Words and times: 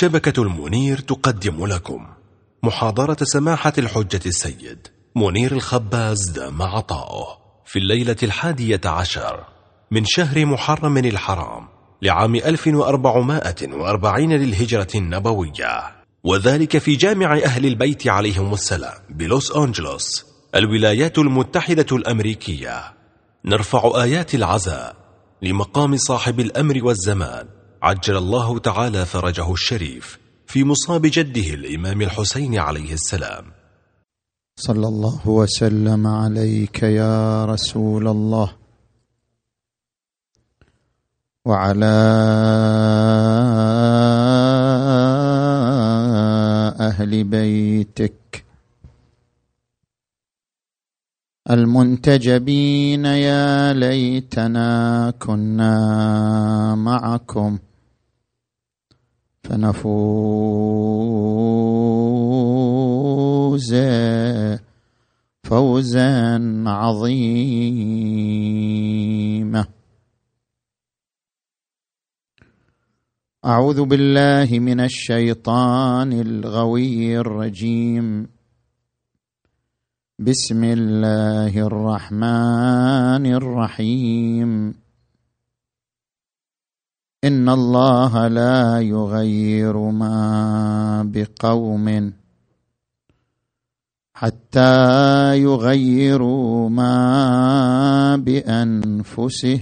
شبكة 0.00 0.42
المنير 0.42 0.98
تقدم 0.98 1.66
لكم. 1.66 2.06
محاضرة 2.62 3.16
سماحة 3.22 3.72
الحجة 3.78 4.20
السيد 4.26 4.88
منير 5.16 5.52
الخباز 5.52 6.30
دام 6.30 6.62
عطاؤه 6.62 7.38
في 7.66 7.78
الليلة 7.78 8.16
الحادية 8.22 8.80
عشر 8.84 9.44
من 9.90 10.04
شهر 10.04 10.46
محرم 10.46 10.98
الحرام 10.98 11.68
لعام 12.02 12.34
1440 12.34 14.32
للهجرة 14.32 14.88
النبوية. 14.94 15.82
وذلك 16.24 16.78
في 16.78 16.96
جامع 16.96 17.38
أهل 17.44 17.66
البيت 17.66 18.08
عليهم 18.08 18.52
السلام 18.52 18.98
بلوس 19.10 19.56
أنجلوس 19.56 20.26
الولايات 20.54 21.18
المتحدة 21.18 21.96
الأمريكية. 21.96 22.94
نرفع 23.44 24.02
آيات 24.02 24.34
العزاء 24.34 24.96
لمقام 25.42 25.96
صاحب 25.96 26.40
الأمر 26.40 26.84
والزمان. 26.84 27.59
عجل 27.82 28.16
الله 28.16 28.58
تعالى 28.58 29.06
فرجه 29.06 29.52
الشريف 29.52 30.18
في 30.46 30.64
مصاب 30.64 31.02
جده 31.06 31.54
الإمام 31.54 32.02
الحسين 32.02 32.58
عليه 32.58 32.92
السلام. 32.92 33.44
صلى 34.56 34.88
الله 34.88 35.28
وسلم 35.28 36.06
عليك 36.06 36.82
يا 36.82 37.44
رسول 37.44 38.08
الله. 38.08 38.52
وعلى 41.44 41.86
أهل 46.80 47.24
بيتك 47.24 48.44
المنتجبين 51.50 53.04
يا 53.04 53.72
ليتنا 53.72 55.10
كنا 55.18 56.74
معكم. 56.74 57.58
فنفوز 59.50 59.90
فوزا 65.44 66.38
عظيما. 66.66 67.96
أعوذ 73.44 73.84
بالله 73.84 74.58
من 74.58 74.80
الشيطان 74.80 76.12
الغوي 76.12 77.18
الرجيم. 77.18 78.28
بسم 80.18 80.64
الله 80.64 81.66
الرحمن 81.66 83.26
الرحيم. 83.26 84.74
ان 87.24 87.48
الله 87.48 88.28
لا 88.28 88.80
يغير 88.80 89.76
ما 89.76 91.02
بقوم 91.04 92.12
حتى 94.14 95.38
يغيروا 95.38 96.68
ما 96.68 98.16
بانفسهم 98.16 99.60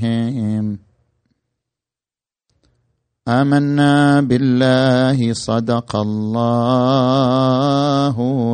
امنا 3.29 4.20
بالله 4.20 5.33
صدق 5.33 5.97
الله 5.97 6.97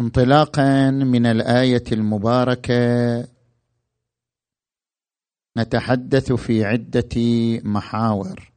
انطلاقا 0.00 0.90
من 0.90 1.26
الآية 1.26 1.84
المباركة. 1.92 3.28
نتحدث 5.58 6.32
في 6.32 6.64
عدة 6.64 7.08
محاور. 7.64 8.52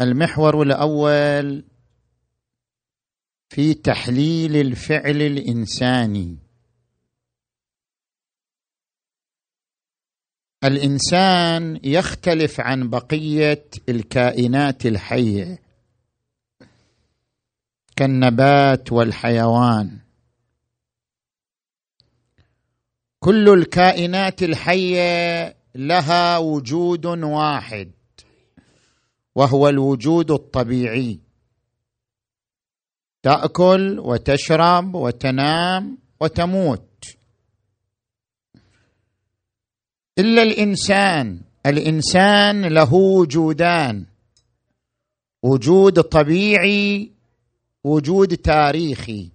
المحور 0.00 0.62
الأول 0.62 1.64
في 3.48 3.74
تحليل 3.74 4.56
الفعل 4.56 5.22
الإنساني. 5.22 6.38
الإنسان 10.64 11.80
يختلف 11.84 12.60
عن 12.60 12.90
بقية 12.90 13.68
الكائنات 13.88 14.86
الحية. 14.86 15.65
كالنبات 17.96 18.92
والحيوان. 18.92 19.98
كل 23.18 23.48
الكائنات 23.48 24.42
الحية 24.42 25.56
لها 25.74 26.38
وجود 26.38 27.06
واحد 27.06 27.92
وهو 29.34 29.68
الوجود 29.68 30.30
الطبيعي. 30.30 31.20
تأكل 33.22 33.98
وتشرب 33.98 34.94
وتنام 34.94 35.98
وتموت. 36.20 37.04
إلا 40.18 40.42
الإنسان 40.42 41.40
الإنسان 41.66 42.64
له 42.64 42.94
وجودان 42.94 44.06
وجود 45.42 46.00
طبيعي 46.00 47.15
وجود 47.86 48.36
تاريخي. 48.36 49.30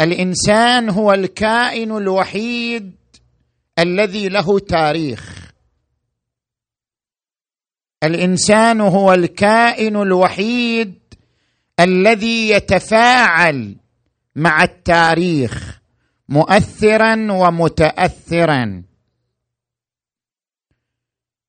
الإنسان 0.00 0.90
هو 0.90 1.12
الكائن 1.12 1.96
الوحيد 1.96 2.96
الذي 3.78 4.28
له 4.28 4.58
تاريخ. 4.58 5.52
الإنسان 8.02 8.80
هو 8.80 9.12
الكائن 9.12 9.96
الوحيد 9.96 11.14
الذي 11.80 12.48
يتفاعل 12.50 13.76
مع 14.36 14.62
التاريخ 14.62 15.80
مؤثرا 16.28 17.32
ومتاثرا. 17.32 18.82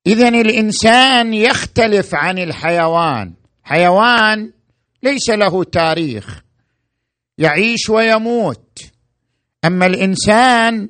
اذا 0.06 0.28
الإنسان 0.28 1.34
يختلف 1.34 2.14
عن 2.14 2.38
الحيوان. 2.38 3.37
حيوان 3.68 4.52
ليس 5.02 5.30
له 5.30 5.64
تاريخ 5.64 6.42
يعيش 7.38 7.88
ويموت. 7.90 8.80
أما 9.64 9.86
الإنسان 9.86 10.88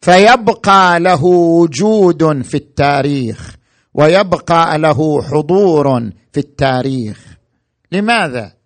فيبقى 0.00 1.00
له 1.00 1.24
وجود 1.24 2.42
في 2.42 2.54
التاريخ 2.54 3.56
ويبقى 3.94 4.78
له 4.78 5.22
حضور 5.22 6.10
في 6.32 6.40
التاريخ. 6.40 7.36
لماذا؟ 7.92 8.56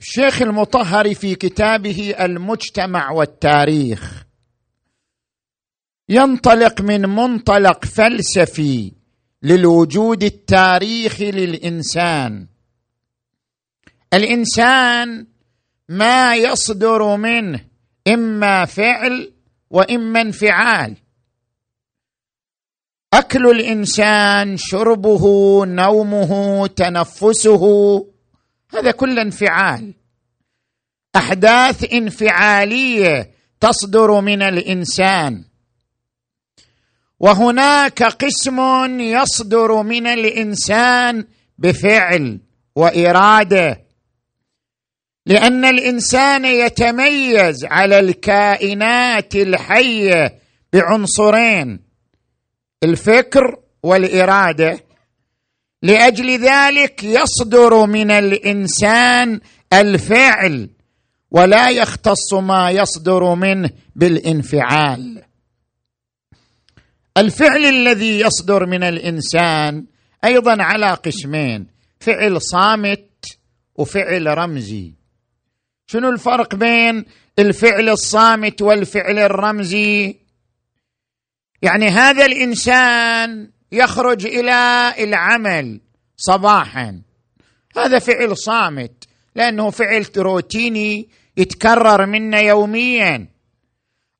الشيخ 0.00 0.42
المطهر 0.42 1.14
في 1.14 1.34
كتابه 1.34 2.14
المجتمع 2.20 3.10
والتاريخ 3.10 4.24
ينطلق 6.08 6.80
من 6.80 7.00
منطلق 7.00 7.84
فلسفي 7.84 8.92
للوجود 9.44 10.22
التاريخي 10.22 11.30
للإنسان. 11.30 12.46
الإنسان 14.14 15.26
ما 15.88 16.34
يصدر 16.34 17.16
منه 17.16 17.60
إما 18.08 18.64
فعل 18.64 19.32
وإما 19.70 20.20
انفعال. 20.20 20.96
أكل 23.14 23.46
الإنسان 23.50 24.56
شربه 24.56 25.24
نومه 25.66 26.66
تنفسه 26.66 27.64
هذا 28.74 28.90
كله 28.90 29.22
انفعال. 29.22 29.94
أحداث 31.16 31.92
انفعالية 31.92 33.30
تصدر 33.60 34.20
من 34.20 34.42
الإنسان. 34.42 35.44
وهناك 37.20 38.02
قسم 38.02 38.60
يصدر 39.00 39.82
من 39.82 40.06
الإنسان 40.06 41.24
بفعل 41.58 42.40
وإرادة. 42.76 43.84
لأن 45.26 45.64
الإنسان 45.64 46.44
يتميز 46.44 47.64
على 47.64 47.98
الكائنات 47.98 49.34
الحية 49.34 50.38
بعنصرين 50.72 51.80
الفكر 52.82 53.58
والإرادة. 53.82 54.80
لأجل 55.82 56.30
ذلك 56.30 57.04
يصدر 57.04 57.86
من 57.86 58.10
الإنسان 58.10 59.40
الفعل 59.72 60.70
ولا 61.30 61.70
يختص 61.70 62.34
ما 62.34 62.70
يصدر 62.70 63.34
منه 63.34 63.70
بالانفعال. 63.96 65.22
الفعل 67.16 67.64
الذي 67.64 68.20
يصدر 68.20 68.66
من 68.66 68.82
الإنسان 68.82 69.84
أيضا 70.24 70.62
على 70.62 70.90
قسمين 70.90 71.66
فعل 72.00 72.42
صامت 72.42 73.38
وفعل 73.76 74.38
رمزي. 74.38 74.94
شنو 75.86 76.08
الفرق 76.08 76.54
بين 76.54 77.04
الفعل 77.38 77.88
الصامت 77.88 78.62
والفعل 78.62 79.18
الرمزي؟ 79.18 80.16
يعني 81.62 81.88
هذا 81.88 82.26
الإنسان 82.26 83.50
يخرج 83.72 84.26
إلى 84.26 84.94
العمل 84.98 85.80
صباحا. 86.16 87.02
هذا 87.76 87.98
فعل 87.98 88.36
صامت 88.36 89.04
لأنه 89.34 89.70
فعل 89.70 90.06
روتيني 90.16 91.08
يتكرر 91.36 92.06
منا 92.06 92.40
يوميا. 92.40 93.28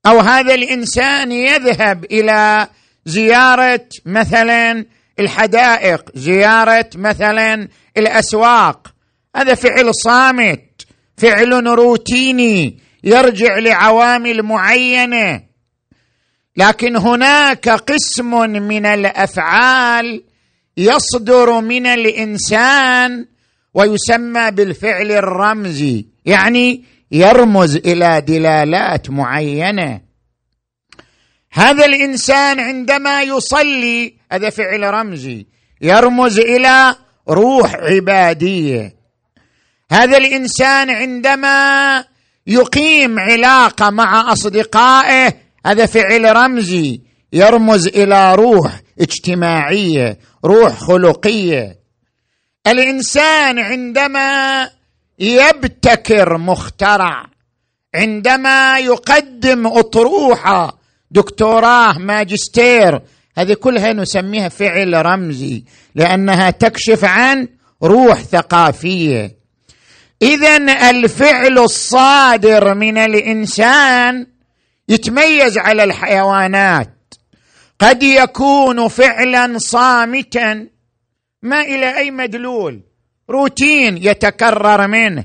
أو 0.06 0.20
هذا 0.20 0.54
الإنسان 0.54 1.32
يذهب 1.32 2.04
إلى 2.04 2.68
زيارة 3.04 3.88
مثلا 4.06 4.86
الحدائق 5.20 6.10
زيارة 6.14 6.90
مثلا 6.94 7.68
الأسواق. 7.96 8.94
هذا 9.36 9.54
فعل 9.54 9.94
صامت 9.94 10.86
فعل 11.16 11.66
روتيني 11.66 12.78
يرجع 13.04 13.58
لعوامل 13.58 14.42
معينة. 14.42 15.42
لكن 16.56 16.96
هناك 16.96 17.68
قسم 17.68 18.30
من 18.50 18.86
الأفعال 18.86 20.22
يصدر 20.76 21.60
من 21.60 21.86
الإنسان 21.86 23.26
ويسمى 23.74 24.50
بالفعل 24.50 25.12
الرمزي 25.12 26.06
يعني 26.24 26.84
يرمز 27.10 27.76
إلى 27.76 28.20
دلالات 28.20 29.10
معينة. 29.10 30.00
هذا 31.56 31.84
الإنسان 31.84 32.60
عندما 32.60 33.22
يصلي 33.22 34.14
هذا 34.32 34.50
فعل 34.50 34.82
رمزي 34.82 35.46
يرمز 35.80 36.38
إلى 36.38 36.96
روح 37.28 37.74
عبادية. 37.74 38.94
هذا 39.90 40.16
الإنسان 40.16 40.90
عندما 40.90 42.04
يقيم 42.46 43.18
علاقة 43.18 43.90
مع 43.90 44.32
أصدقائه 44.32 45.34
هذا 45.66 45.86
فعل 45.86 46.36
رمزي 46.36 47.00
يرمز 47.32 47.86
إلى 47.86 48.34
روح 48.34 48.80
اجتماعية 49.00 50.18
روح 50.44 50.78
خلقية. 50.78 51.78
الإنسان 52.66 53.58
عندما 53.58 54.70
يبتكر 55.18 56.38
مخترع 56.38 57.26
عندما 57.94 58.78
يقدم 58.78 59.66
أطروحة 59.66 60.83
دكتوراه 61.10 61.98
ماجستير. 61.98 63.00
هذه 63.38 63.54
كلها 63.54 63.92
نسميها 63.92 64.48
فعل 64.48 65.06
رمزي 65.06 65.64
لأنها 65.94 66.50
تكشف 66.50 67.04
عن 67.04 67.48
روح 67.82 68.18
ثقافية. 68.18 69.36
اذا 70.22 70.56
الفعل 70.90 71.58
الصادر 71.58 72.74
من 72.74 72.98
الإنسان 72.98 74.26
يتميز 74.88 75.58
على 75.58 75.84
الحيوانات. 75.84 77.14
قد 77.78 78.02
يكون 78.02 78.88
فعلا 78.88 79.58
صامتا 79.58 80.68
ما 81.42 81.60
إلى 81.60 81.96
أي 81.96 82.10
مدلول. 82.10 82.80
روتين 83.30 83.96
يتكرر 83.96 84.86
منه. 84.86 85.24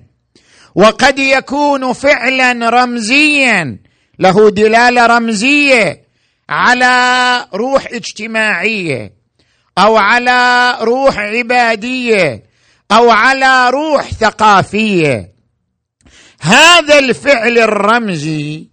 وقد 0.76 1.20
يكون 1.20 1.94
فعلا 1.94 2.70
رمزيا 2.70 3.78
له 4.20 4.50
دلاله 4.50 5.06
رمزية 5.06 6.04
على 6.50 7.46
روح 7.54 7.88
اجتماعية 7.92 9.14
أو 9.78 9.98
على 9.98 10.78
روح 10.82 11.18
عبادية 11.18 12.44
أو 12.92 13.10
على 13.10 13.70
روح 13.70 14.14
ثقافية. 14.14 15.34
هذا 16.42 17.00
الفعل 17.00 17.58
الرمزي 17.58 18.68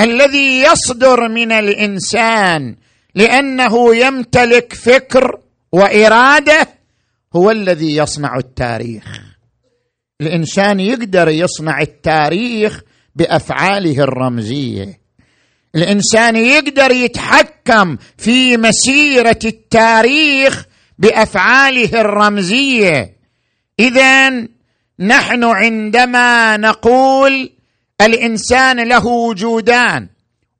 الذي 0.00 0.60
يصدر 0.60 1.28
من 1.28 1.52
الإنسان 1.52 2.76
لأنه 3.14 3.96
يمتلك 3.96 4.72
فكر 4.72 5.38
وإرادة 5.72 6.68
هو 7.36 7.50
الذي 7.50 7.96
يصنع 7.96 8.36
التاريخ. 8.36 9.04
الإنسان 10.20 10.80
يقدر 10.80 11.28
يصنع 11.28 11.80
التاريخ 11.80 12.82
بأفعاله 13.16 14.02
الرمزية. 14.02 15.00
الإنسان 15.74 16.36
يقدر 16.36 16.90
يتحكم 16.90 17.96
في 18.18 18.56
مسيرة 18.56 19.38
التاريخ 19.44 20.64
بأفعاله 20.98 22.00
الرمزية. 22.00 23.16
اذا 23.80 24.30
نحن 25.00 25.44
عندما 25.44 26.56
نقول 26.56 27.50
الإنسان 28.00 28.88
له 28.88 29.06
وجودان 29.06 30.08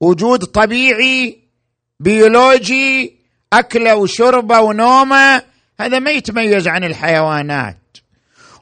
وجود 0.00 0.44
طبيعي 0.44 1.38
بيولوجي 2.00 3.17
اكله 3.52 3.97
وشربه 3.97 4.61
ونومه 4.61 5.43
هذا 5.81 5.99
ما 5.99 6.11
يتميز 6.11 6.69
عن 6.69 6.85
الحيوانات. 6.85 7.79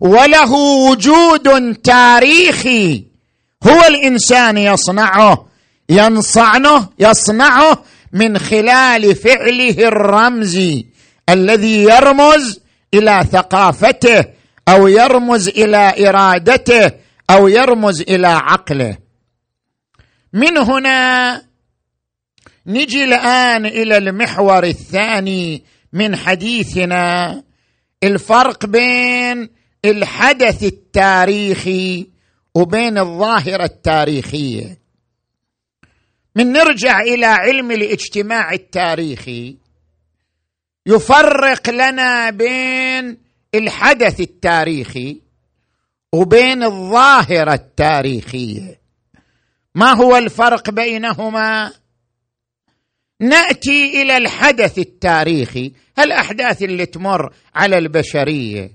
وله 0.01 0.53
وجود 0.91 1.75
تاريخي. 1.75 3.14
هو 3.67 3.87
الإنسان 3.89 4.59
يصنعه 4.59 5.47
ينصعنه 5.89 6.89
يصنعه 6.99 7.85
من 8.13 8.39
خلال 8.39 9.17
فعله 9.17 9.89
الرمزي 9.89 10.87
الذي 11.29 11.83
يرمز 11.83 12.61
إلى 12.95 13.25
ثقافته 13.33 14.25
أو 14.69 14.89
يرمز 14.89 15.49
إلى 15.49 16.09
إرادته 16.09 16.93
أو 17.31 17.49
يرمز 17.49 18.01
إلى 18.01 18.27
عقله. 18.27 18.99
من 20.33 20.59
هنا 20.59 21.43
نجي 22.67 23.05
الآن 23.05 23.67
إلى 23.67 23.97
المحور 23.97 24.65
الثاني 24.65 25.65
من 25.93 26.17
حديثنا 26.17 27.43
الفرق 28.03 28.67
بين 28.67 29.51
الحدث 29.85 30.63
التاريخي 30.63 32.14
وبين 32.55 32.99
الظاهرة 32.99 33.65
التاريخية. 33.65 34.79
من 36.37 36.53
نرجع 36.53 37.01
إلى 37.01 37.27
علم 37.27 37.71
الاجتماع 37.71 38.53
التاريخي 38.53 39.57
يفرق 40.87 41.71
لنا 41.71 42.31
بين 42.31 43.19
الحدث 43.55 44.21
التاريخي 44.21 45.21
وبين 46.13 46.63
الظاهرة 46.63 47.55
التاريخية. 47.55 48.81
ما 49.75 49.93
هو 49.93 50.17
الفرق 50.17 50.71
بينهما؟ 50.71 51.73
نأتي 53.21 54.03
إلى 54.03 54.17
الحدث 54.17 54.79
التاريخي. 54.79 55.73
الاحداث 55.99 56.63
اللي 56.63 56.87
تمر 56.87 57.35
على 57.55 57.79
البشرية. 57.79 58.71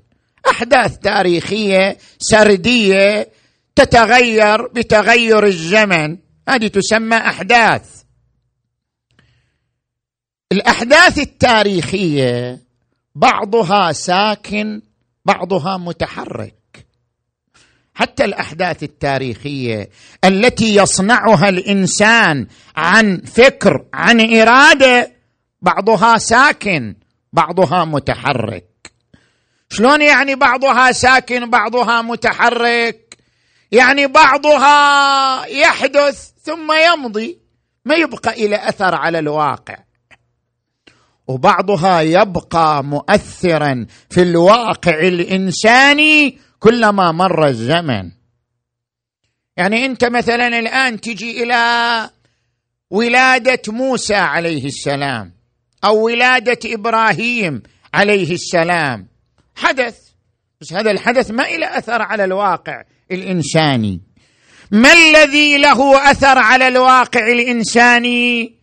أحداث 0.50 0.98
تاريخية 0.98 1.98
سردية 2.20 3.30
تتغير 3.80 4.68
بتغير 4.68 5.46
الزمن. 5.46 6.18
هذه 6.50 6.68
تسمى 6.68 7.18
أحداث. 7.18 8.04
الأحداث 10.52 11.18
التاريخية 11.18 12.60
بعضها 13.16 13.92
ساكن 13.92 14.82
بعضها 15.26 15.78
متحرك. 15.78 16.56
حتى 17.96 18.26
الأحداث 18.26 18.84
التاريخية 18.84 19.90
التي 20.26 20.76
يصنعها 20.76 21.50
الإنسان 21.50 22.48
عن 22.76 23.18
فكر 23.18 23.86
عن 23.94 24.36
إرادة 24.36 25.12
بعضها 25.62 26.18
ساكن 26.18 26.96
بعضها 27.34 27.86
متحرك. 27.86 28.92
شلون 29.70 30.02
يعني 30.02 30.36
بعضها 30.36 30.92
ساكن 30.92 31.50
بعضها 31.50 32.02
متحرك؟ 32.02 33.09
يعني 33.72 34.08
بعضها 34.08 35.46
يحدث 35.46 36.32
ثم 36.44 36.72
يمضي 36.72 37.40
ما 37.86 37.96
يبقى 37.96 38.32
إلى 38.32 38.70
أثر 38.70 38.96
على 38.96 39.20
الواقع. 39.20 39.78
وبعضها 41.28 42.02
يبقى 42.02 42.84
مؤثرا 42.84 43.86
في 44.10 44.22
الواقع 44.22 45.00
الإنساني 45.00 46.38
كلما 46.60 47.12
مر 47.12 47.48
الزمن. 47.48 48.12
يعني 49.58 49.86
أنت 49.86 50.06
مثلا 50.06 50.48
الآن 50.48 51.02
تجي 51.02 51.44
إلى 51.44 52.10
ولادة 52.90 53.62
موسى 53.68 54.16
عليه 54.16 54.66
السلام 54.66 55.34
أو 55.84 56.06
ولادة 56.06 56.60
إبراهيم 56.66 57.64
عليه 57.94 58.34
السلام. 58.34 59.08
حدث 59.56 59.98
بس 60.62 60.74
هذا 60.74 60.92
الحدث 60.92 61.32
ما 61.32 61.44
له 61.44 61.78
أثر 61.78 62.02
على 62.02 62.24
الواقع. 62.24 62.84
الانساني 63.12 64.02
ما 64.72 64.94
الذي 64.94 65.58
له 65.58 66.12
أثر 66.12 66.38
على 66.38 66.68
الواقع 66.68 67.28
الانساني 67.28 68.54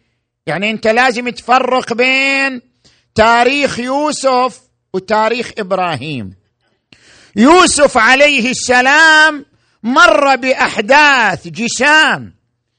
يعني 0.47 0.71
أنت 0.71 0.87
لازم 0.87 1.29
تفرق 1.29 1.93
بين 1.93 2.61
تاريخ 3.15 3.79
يوسف 3.79 4.61
وتاريخ 4.93 5.53
إبراهيم. 5.59 6.35
يوسف 7.37 7.99
عليه 7.99 8.51
السلام 8.51 9.45
مر 9.83 10.37
بأحداث 10.37 11.49
جسام. 11.49 12.35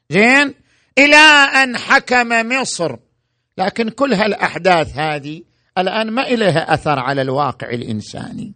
زين؟ 0.10 0.54
إلى 0.98 1.16
أن 1.64 1.78
حكم 1.78 2.30
مصر. 2.30 2.96
لكن 3.58 3.90
كل 3.90 4.14
هالأحداث 4.14 4.98
هذه 4.98 5.42
الآن 5.78 6.12
ما 6.12 6.28
إليها 6.28 6.74
أثر 6.74 7.00
على 7.00 7.22
الواقع 7.22 7.70
الإنساني. 7.70 8.54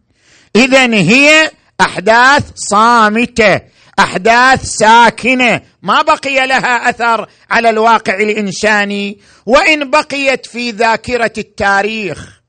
اذا 0.55 0.93
هي 0.93 1.51
أحداث 1.81 2.51
صامتة 2.55 3.61
أحداث 3.99 4.63
ساكنة. 4.65 5.61
ما 5.81 6.01
بقي 6.01 6.47
لها 6.47 6.89
أثر 6.89 7.27
على 7.49 7.69
الواقع 7.69 8.15
الإنساني 8.15 9.19
وإن 9.45 9.89
بقيت 9.89 10.45
في 10.45 10.71
ذاكرة 10.71 11.33
التاريخ. 11.37 12.41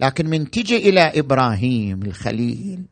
لكن 0.00 0.26
من 0.26 0.50
تجي 0.50 0.76
إلى 0.76 1.12
إبراهيم 1.16 2.02
الخليل 2.02 2.82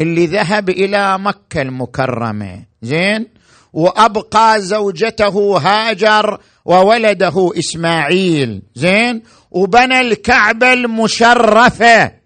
اللي 0.00 0.26
ذهب 0.26 0.70
إلى 0.70 1.18
مكة 1.18 1.62
المكرمة. 1.62 2.64
زين؟ 2.82 3.26
وأبقى 3.72 4.60
زوجته 4.60 5.58
هاجر 5.58 6.40
وولده 6.64 7.52
إسماعيل. 7.58 8.62
زين؟ 8.74 9.22
وبنى 9.50 10.00
الكعبة 10.00 10.72
المشرفة. 10.72 12.19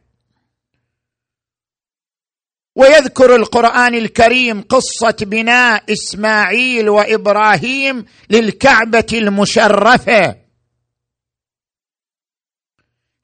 ويذكر 2.76 3.36
القرآن 3.36 3.94
الكريم 3.94 4.62
قصة 4.62 5.16
بناء 5.20 5.92
إسماعيل 5.92 6.88
وإبراهيم 6.88 8.04
للكعبة 8.30 9.06
المشرفة. 9.12 10.36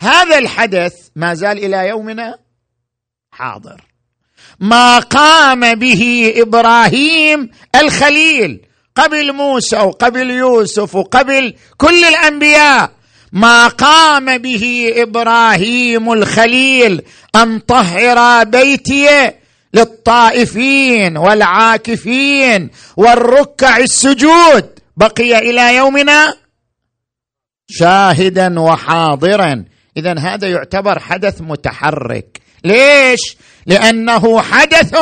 هذا 0.02 0.38
الحدث 0.38 0.95
ما 1.16 1.35
زال 1.35 1.59
إلى 1.59 1.88
يومنا 1.88 2.38
حاضر. 3.33 3.90
ما 4.61 4.99
قام 4.99 5.75
به 5.75 6.33
إبراهيم 6.37 7.50
الخليل 7.75 8.66
قبل 8.97 9.33
موسى 9.33 9.76
وقبل 9.76 10.30
يوسف 10.30 10.95
وقبل 10.95 11.54
كل 11.76 12.04
الأنبياء 12.04 12.92
ما 13.33 13.69
قام 13.69 14.38
به 14.38 14.92
إبراهيم 14.97 16.12
الخليل 16.12 17.02
أن 17.37 17.59
طهر 17.59 18.45
بيتي 18.45 19.33
للطائفين 19.75 21.17
والعاكفين 21.17 22.71
والركع 22.97 23.77
السجود. 23.77 24.79
بقي 24.97 25.39
إلى 25.39 25.77
يومنا 25.77 26.35
شاهدا 27.71 28.61
وحاضرا. 28.61 29.65
اذا 29.97 30.19
هذا 30.19 30.49
يعتبر 30.49 30.99
حدث 30.99 31.41
متحرك. 31.41 32.41
ليش؟ 32.65 33.21
لأنه 33.67 34.41
حدث 34.41 34.97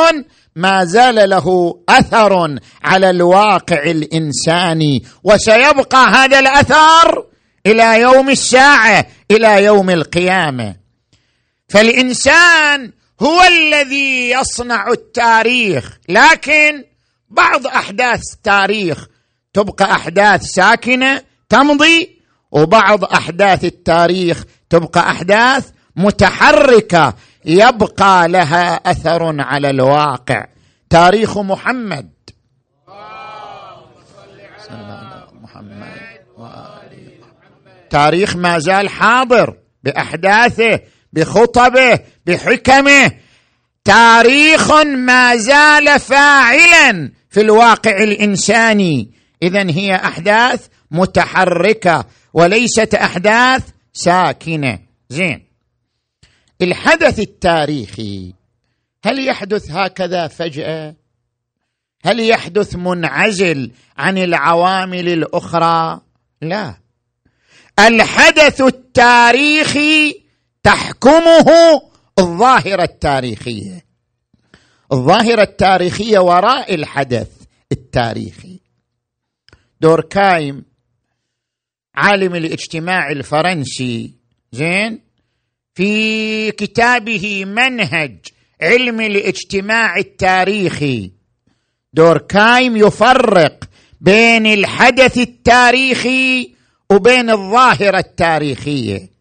ما 0.55 0.85
زال 0.85 1.29
له 1.29 1.79
أثر 1.89 2.59
على 2.83 3.09
الواقع 3.09 3.83
الإنساني. 3.83 5.03
وسيبقى 5.23 6.07
هذا 6.07 6.39
الأثر 6.39 7.25
إلى 7.65 8.01
يوم 8.01 8.29
الساعة 8.29 9.05
إلى 9.31 9.63
يوم 9.63 9.89
القيامة. 9.89 10.75
فالإنسان 11.69 12.91
هو 13.21 13.41
الذي 13.41 14.29
يصنع 14.29 14.87
التاريخ. 14.87 15.97
لكن 16.09 16.83
بعض 17.29 17.67
أحداث 17.67 18.21
التاريخ 18.33 19.07
تبقى 19.53 19.91
أحداث 19.91 20.41
ساكنة 20.41 21.21
تمضي 21.49 22.19
وبعض 22.51 23.03
أحداث 23.03 23.63
التاريخ 23.63 24.43
تبقى 24.69 25.11
أحداث 25.11 25.69
متحركة 25.95 27.13
يبقى 27.45 28.27
لها 28.27 28.73
أثر 28.75 29.41
على 29.41 29.69
الواقع. 29.69 30.45
تاريخ 30.89 31.37
محمد. 31.37 32.09
محمد 35.41 35.99
تاريخ 37.89 38.35
ما 38.35 38.59
زال 38.59 38.89
حاضر 38.89 39.57
بأحداثه. 39.83 40.79
بخطبه 41.13 41.99
بحكمه. 42.25 43.11
تاريخ 43.83 44.71
ما 44.81 45.35
زال 45.35 45.99
فاعلا 45.99 47.11
في 47.29 47.41
الواقع 47.41 47.97
الإنساني. 48.03 49.11
اذا 49.43 49.69
هي 49.69 49.95
أحداث 49.95 50.67
متحركة 50.91 52.05
وليست 52.33 52.95
أحداث 52.95 53.63
ساكنة. 53.93 54.79
زين. 55.09 55.45
الحدث 56.61 57.19
التاريخي 57.19 58.33
هل 59.05 59.27
يحدث 59.27 59.71
هكذا 59.71 60.27
فجأة؟ 60.27 60.95
هل 62.05 62.19
يحدث 62.19 62.75
منعزل 62.75 63.71
عن 63.97 64.17
العوامل 64.17 65.09
الأخرى؟ 65.09 66.01
لا. 66.41 66.75
الحدث 67.79 68.61
التاريخي 68.61 70.18
تحكمه 70.63 71.45
الظاهرة 72.19 72.83
التاريخية. 72.83 73.85
الظاهرة 74.91 75.41
التاريخية 75.41 76.19
وراء 76.19 76.75
الحدث 76.75 77.27
التاريخي. 77.71 78.59
دوركايم 79.81 80.65
عالم 81.95 82.35
الاجتماع 82.35 83.11
الفرنسي 83.11 84.13
زين؟ 84.51 85.01
في 85.75 86.51
كتابه 86.51 87.45
منهج 87.45 88.17
علم 88.61 89.01
الاجتماع 89.01 89.97
التاريخي. 89.97 91.11
دوركايم 91.93 92.77
يفرق 92.77 93.63
بين 94.01 94.45
الحدث 94.45 95.17
التاريخي 95.17 96.53
وبين 96.91 97.29
الظاهرة 97.29 97.97
التاريخية. 97.97 99.18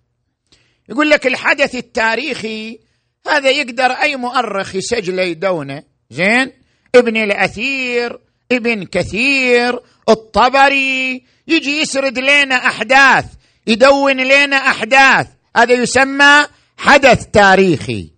يقول 0.89 1.11
لك 1.11 1.27
الحدث 1.27 1.75
التاريخي 1.75 2.79
هذا 3.27 3.51
يقدر 3.51 3.91
أي 3.91 4.17
مؤرخ 4.17 4.75
يسجله 4.75 5.23
يدونه. 5.23 5.83
زين؟ 6.11 6.53
ابن 6.95 7.17
الأثير 7.17 8.19
ابن 8.53 8.85
كثير 8.85 9.81
الطبري 10.09 11.25
يجي 11.49 11.81
يسرد 11.81 12.19
لنا 12.19 12.55
أحداث 12.55 13.25
يدون 13.67 14.17
لنا 14.17 14.57
أحداث. 14.57 15.27
هذا 15.57 15.75
يسمى 15.75 16.47
حدث 16.77 17.27
تاريخي. 17.27 18.11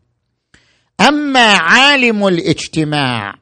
أما 1.00 1.54
عالم 1.54 2.26
الاجتماع 2.26 3.34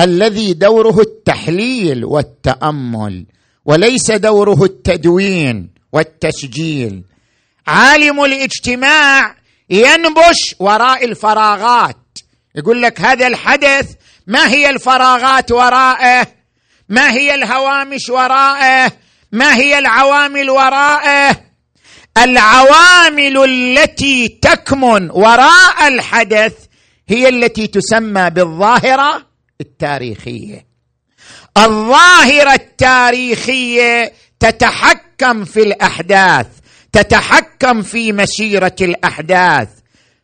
الذي 0.00 0.52
دوره 0.52 1.00
التحليل 1.00 2.04
والتأمل 2.04 3.26
وليس 3.64 4.10
دوره 4.10 4.64
التدوين 4.64 5.70
والتسجيل 5.92 7.02
عالم 7.66 8.24
الاجتماع 8.24 9.36
ينبش 9.70 10.54
وراء 10.58 11.04
الفراغات. 11.04 12.18
يقول 12.54 12.82
لك 12.82 13.00
هذا 13.00 13.26
الحدث 13.26 13.90
ما 14.26 14.48
هي 14.48 14.70
الفراغات 14.70 15.52
وراءه؟ 15.52 16.26
ما 16.88 17.12
هي 17.12 17.34
الهوامش 17.34 18.08
وراءه؟ 18.08 18.92
ما 19.32 19.56
هي 19.56 19.78
العوامل 19.78 20.50
وراءه؟ 20.50 21.36
العوامل 22.18 23.44
التي 23.44 24.28
تكمن 24.28 25.10
وراء 25.10 25.88
الحدث 25.88 26.52
هي 27.08 27.28
التي 27.28 27.66
تسمى 27.66 28.30
بالظاهرة 28.30 29.26
التاريخية. 29.60 30.66
الظاهرة 31.58 32.52
التاريخية 32.54 34.12
تتحكم 34.40 35.44
في 35.44 35.62
الأحداث. 35.62 36.46
تتحكم 36.96 37.82
في 37.82 38.12
مسيرة 38.12 38.76
الأحداث. 38.80 39.68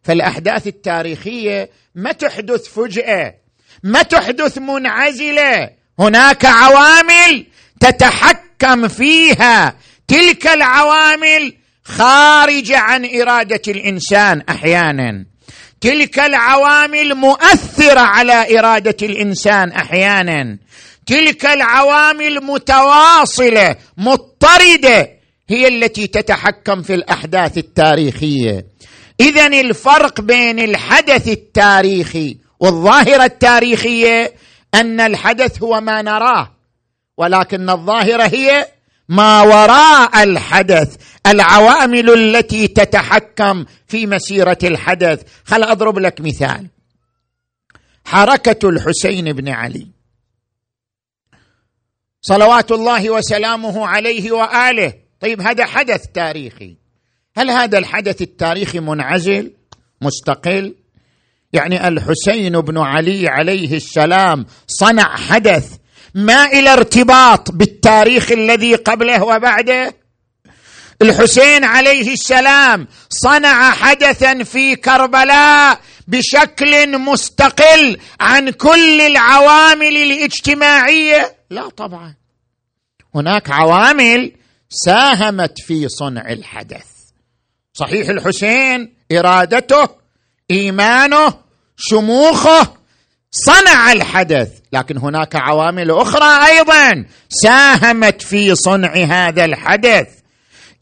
فالأحداث 0.02 0.66
التاريخية 0.66 1.70
ما 1.94 2.12
تحدث 2.12 2.68
فجأة 2.68 3.34
ما 3.82 4.02
تحدث 4.02 4.58
منعزلة. 4.58 5.70
هناك 5.98 6.44
عوامل 6.44 7.46
تتحكم 7.80 8.88
فيها. 8.88 9.74
تلك 10.08 10.46
العوامل 10.46 11.54
خارجه 11.84 12.78
عن 12.78 13.20
إرادة 13.20 13.62
الإنسان 13.68 14.42
أحيانا. 14.48 15.24
تلك 15.80 16.18
العوامل 16.18 17.14
مؤثرة 17.14 18.00
على 18.00 18.58
إرادة 18.58 18.96
الإنسان 19.02 19.72
أحيانا. 19.72 20.58
تلك 21.06 21.46
العوامل 21.46 22.44
متواصلة 22.44 23.76
مضطردة. 23.96 25.21
هي 25.52 25.68
التي 25.68 26.06
تتحكم 26.06 26.82
في 26.82 26.94
الأحداث 26.94 27.58
التاريخية. 27.58 28.66
اذا 29.20 29.46
الفرق 29.46 30.20
بين 30.20 30.58
الحدث 30.58 31.28
التاريخي 31.28 32.36
والظاهرة 32.60 33.24
التاريخية 33.24 34.34
أن 34.74 35.00
الحدث 35.00 35.62
هو 35.62 35.80
ما 35.80 36.02
نراه 36.02 36.52
ولكن 37.16 37.70
الظاهرة 37.70 38.22
هي 38.22 38.66
ما 39.08 39.42
وراء 39.42 40.22
الحدث 40.22 40.96
العوامل 41.26 42.10
التي 42.10 42.68
تتحكم 42.68 43.64
في 43.88 44.06
مسيرة 44.06 44.58
الحدث. 44.64 45.22
خل 45.44 45.62
أضرب 45.62 45.98
لك 45.98 46.20
مثال. 46.20 46.66
حركة 48.04 48.68
الحسين 48.68 49.32
بن 49.32 49.48
علي. 49.48 49.86
صلوات 52.22 52.72
الله 52.72 53.10
وسلامه 53.10 53.86
عليه 53.86 54.32
وآله. 54.32 55.01
طيب 55.22 55.40
هذا 55.40 55.66
حدث 55.66 56.06
تاريخي. 56.14 56.76
هل 57.36 57.50
هذا 57.50 57.78
الحدث 57.78 58.22
التاريخي 58.22 58.80
منعزل؟ 58.80 59.52
مستقل. 60.00 60.74
يعني 61.52 61.88
الحسين 61.88 62.60
بن 62.60 62.78
علي 62.78 63.28
عليه 63.28 63.76
السلام 63.76 64.46
صنع 64.66 65.16
حدث 65.16 65.76
ما 66.14 66.44
إلى 66.44 66.72
ارتباط 66.72 67.50
بالتاريخ 67.50 68.32
الذي 68.32 68.74
قبله 68.74 69.24
وبعده؟ 69.24 69.94
الحسين 71.02 71.64
عليه 71.64 72.12
السلام 72.12 72.86
صنع 73.08 73.70
حدثا 73.70 74.42
في 74.42 74.76
كربلاء 74.76 75.80
بشكل 76.08 76.98
مستقل 76.98 77.98
عن 78.20 78.50
كل 78.50 79.00
العوامل 79.00 79.96
الاجتماعية؟ 79.96 81.36
لا 81.50 81.68
طبعا. 81.68 82.14
هناك 83.14 83.50
عوامل 83.50 84.32
ساهمت 84.72 85.60
في 85.60 85.88
صنع 85.88 86.32
الحدث. 86.32 86.86
صحيح 87.74 88.08
الحسين 88.08 88.94
إرادته 89.12 89.88
إيمانه 90.50 91.34
شموخه 91.76 92.72
صنع 93.30 93.92
الحدث. 93.92 94.48
لكن 94.72 94.98
هناك 94.98 95.36
عوامل 95.36 95.90
أخرى 95.90 96.46
أيضا 96.46 97.04
ساهمت 97.28 98.22
في 98.22 98.54
صنع 98.54 98.94
هذا 98.94 99.44
الحدث. 99.44 100.08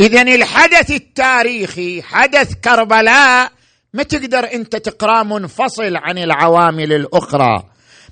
اذا 0.01 0.23
الحدث 0.23 0.91
التاريخي 0.91 2.03
حدث 2.03 2.55
كربلاء 2.65 3.53
ما 3.95 4.03
تقدر 4.03 4.53
أنت 4.53 4.77
تقرأ 4.77 5.23
منفصل 5.23 5.97
عن 5.97 6.19
العوامل 6.19 6.93
الأخرى. 6.93 7.63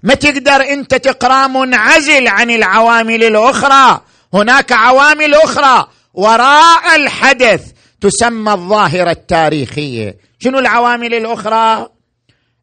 ما 0.02 0.14
تقدر 0.14 0.73
أنت 0.73 0.94
تقرأ 0.94 1.47
منعزل 1.47 2.28
عن 2.28 2.50
العوامل 2.50 3.25
الأخرى. 3.25 4.00
هناك 4.35 4.73
عوامل 4.73 5.35
أخرى. 5.35 5.88
وراء 6.14 6.97
الحدث 6.97 7.73
تسمى 8.00 8.52
الظاهرة 8.52 9.11
التاريخية. 9.11 10.16
شنو 10.38 10.58
العوامل 10.58 11.14
الأخرى؟ 11.14 11.88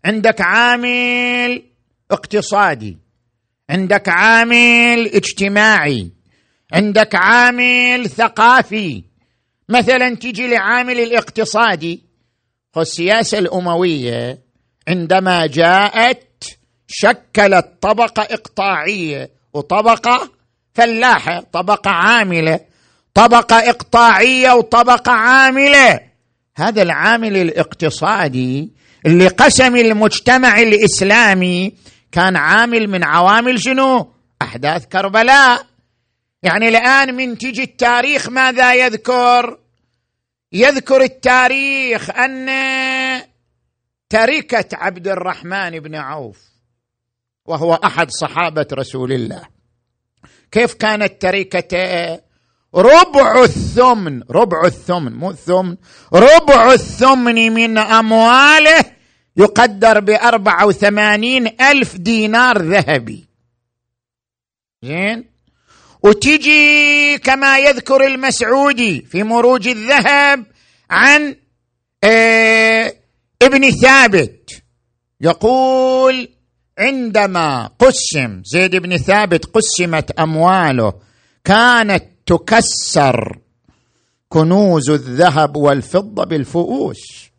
عندك 0.05 0.41
عامل 0.41 1.63
اقتصادي. 2.12 2.98
عندك 3.69 4.10
عامل 4.10 5.07
اجتماعي. 5.13 6.12
عندك 6.74 7.15
عامل 7.15 8.10
ثقافي. 8.10 9.03
مثلا 9.69 10.15
تجي 10.15 10.48
لعامل 10.48 11.00
الاقتصادي. 11.00 12.03
السياسة 12.77 13.39
الأموية. 13.39 14.39
عندما 14.88 15.45
جاءت 15.48 16.57
شكلت 16.88 17.67
طبقة 17.81 18.24
إقطاعية. 18.24 19.29
وطبقة 19.53 20.35
فلاحه 20.75 21.39
طبقة 21.39 21.91
عاملة 21.91 22.60
طبقة 23.13 23.70
إقطاعية 23.70 24.51
وطبقة 24.51 25.12
عاملة 25.12 26.00
هذا 26.55 26.82
العامل 26.82 27.38
الاقتصادي 27.38 28.72
اللي 29.05 29.27
قسم 29.27 29.75
المجتمع 29.75 30.60
الإسلامي 30.60 31.74
كان 32.12 32.36
عامل 32.36 32.88
من 32.88 33.03
عوامل 33.03 33.62
شنو؟ 33.62 34.12
أحداث 34.41 34.86
كربلاء 34.86 35.65
يعني 36.44 36.67
الآن 36.67 37.15
من 37.15 37.38
تجي 37.38 37.63
التاريخ 37.63 38.29
ماذا 38.29 38.74
يذكر؟ 38.74 39.60
يذكر 40.51 41.01
التاريخ 41.01 42.10
أن 42.10 42.50
تركة 44.10 44.65
عبد 44.74 45.08
الرحمن 45.08 45.79
بن 45.79 45.96
عوف 45.96 46.38
وهو 47.46 47.74
أحد 47.74 48.11
صحابة 48.11 48.68
رسول 48.74 49.14
الله 49.14 49.54
كيف 50.51 50.74
كانت 50.74 51.22
تركته 51.22 52.20
ربع 52.75 53.44
الثمن 53.44 54.24
ربع 54.31 54.66
الثمن 54.66 55.12
مو 55.14 55.29
الثمن 55.29 55.75
ربع 56.14 56.74
الثمن 56.74 57.51
من 57.53 57.77
أمواله 57.77 58.86
يقدر 59.38 60.00
بأربعة 60.00 60.66
وثمانين 60.66 61.62
ألف 61.62 61.96
دينار 61.96 62.62
ذهبي. 62.62 63.25
زين؟ 64.84 65.25
وتجي 66.03 67.18
كما 67.18 67.58
يذكر 67.58 68.08
المسعودي 68.08 69.01
في 69.01 69.24
مروج 69.24 69.68
الذهب 69.68 70.46
عن 70.90 71.36
آه 72.03 72.94
ابن 73.42 73.72
ثابت 73.72 74.50
يقول 75.22 76.34
عندما 76.79 77.70
قسم 77.79 78.42
زيد 78.46 78.75
بن 78.75 78.98
ثابت 78.98 79.46
قسمت 79.46 80.11
أمواله 80.11 80.94
كانت 81.44 82.03
تكسر 82.25 83.40
كنوز 84.29 84.90
الذهب 84.90 85.57
والفضة 85.57 86.24
بالفؤوس 86.25 87.29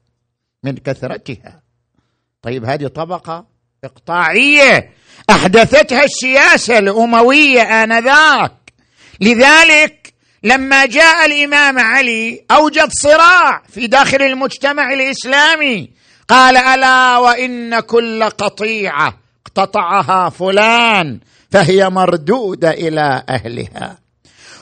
من 0.64 0.77
كثرتها. 0.77 1.62
طيب 2.42 2.64
هذه 2.64 2.87
طبقة 2.87 3.46
إقطاعية 3.85 4.90
أحدثتها 5.31 6.05
السياسة 6.05 6.79
الأموية 6.79 7.62
آنذاك. 7.62 8.53
لذلك 9.20 10.14
لما 10.42 10.87
جاء 10.87 11.27
الإمام 11.27 11.79
علي 11.79 12.44
أوجد 12.51 12.88
صراع 12.90 13.62
في 13.68 13.87
داخل 13.87 14.22
المجتمع 14.22 14.92
الإسلامي 14.92 15.90
قال 16.29 16.57
ألا 16.57 17.18
وإن 17.18 17.81
كل 17.81 18.25
قطيعة 18.25 19.26
اقتطعها 19.46 20.30
فلان 20.30 21.20
فهي 21.50 21.90
مردودة 21.90 22.70
إلى 22.70 23.22
أهلها. 23.28 23.98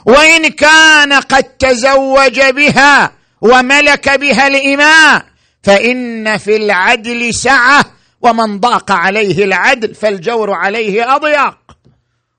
وإن 0.07 0.49
كان 0.49 1.13
قد 1.13 1.45
تزوج 1.45 2.41
بها 2.41 3.13
وملك 3.41 4.11
بها 4.19 4.47
الاماء 4.47 5.25
فإن 5.63 6.39
في 6.39 6.57
العدل 6.57 7.35
سعة 7.35 7.85
ومن 8.21 8.61
ضاق 8.61 8.93
عليه 8.93 9.45
العدل 9.45 9.95
فالجور 9.95 10.53
عليه 10.53 11.17
أضيق. 11.17 11.59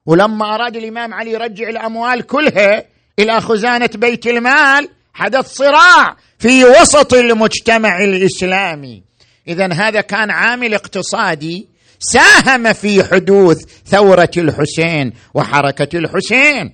ولما 0.06 0.56
أراد 0.56 0.76
الإمام 0.76 1.14
علي 1.14 1.32
يرجع 1.32 1.70
الأموال 1.70 2.22
كلها 2.22 2.86
إلى 3.20 3.42
خزانة 3.42 3.90
بيت 3.96 4.28
المال 4.28 4.90
حدث 5.14 5.54
صراع 5.54 6.16
في 6.40 6.66
وسط 6.66 7.14
المجتمع 7.14 8.04
الإسلامي. 8.04 9.04
اذا 9.48 9.74
هذا 9.74 10.02
كان 10.02 10.32
عامل 10.32 10.74
اقتصادي 10.74 11.75
ساهم 12.00 12.74
في 12.74 13.04
حدوث 13.04 13.66
ثورة 13.86 14.32
الحسين 14.38 15.14
وحركة 15.34 15.98
الحسين. 15.98 16.74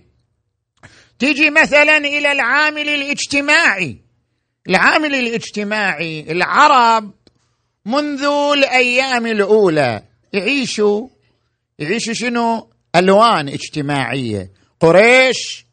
تجي 1.19 1.49
مثلا 1.49 1.97
إلى 1.97 2.31
العامل 2.31 2.89
الاجتماعي. 2.89 3.97
العامل 4.69 5.15
الاجتماعي 5.15 6.31
العرب 6.31 7.11
منذ 7.85 8.23
الأيام 8.53 9.27
الأولى 9.27 10.03
يعيشوا 10.33 11.07
يعيشوا 11.79 12.13
شنو؟ 12.13 12.69
ألوان 12.95 13.49
اجتماعية. 13.49 14.51
قريش 14.79 15.65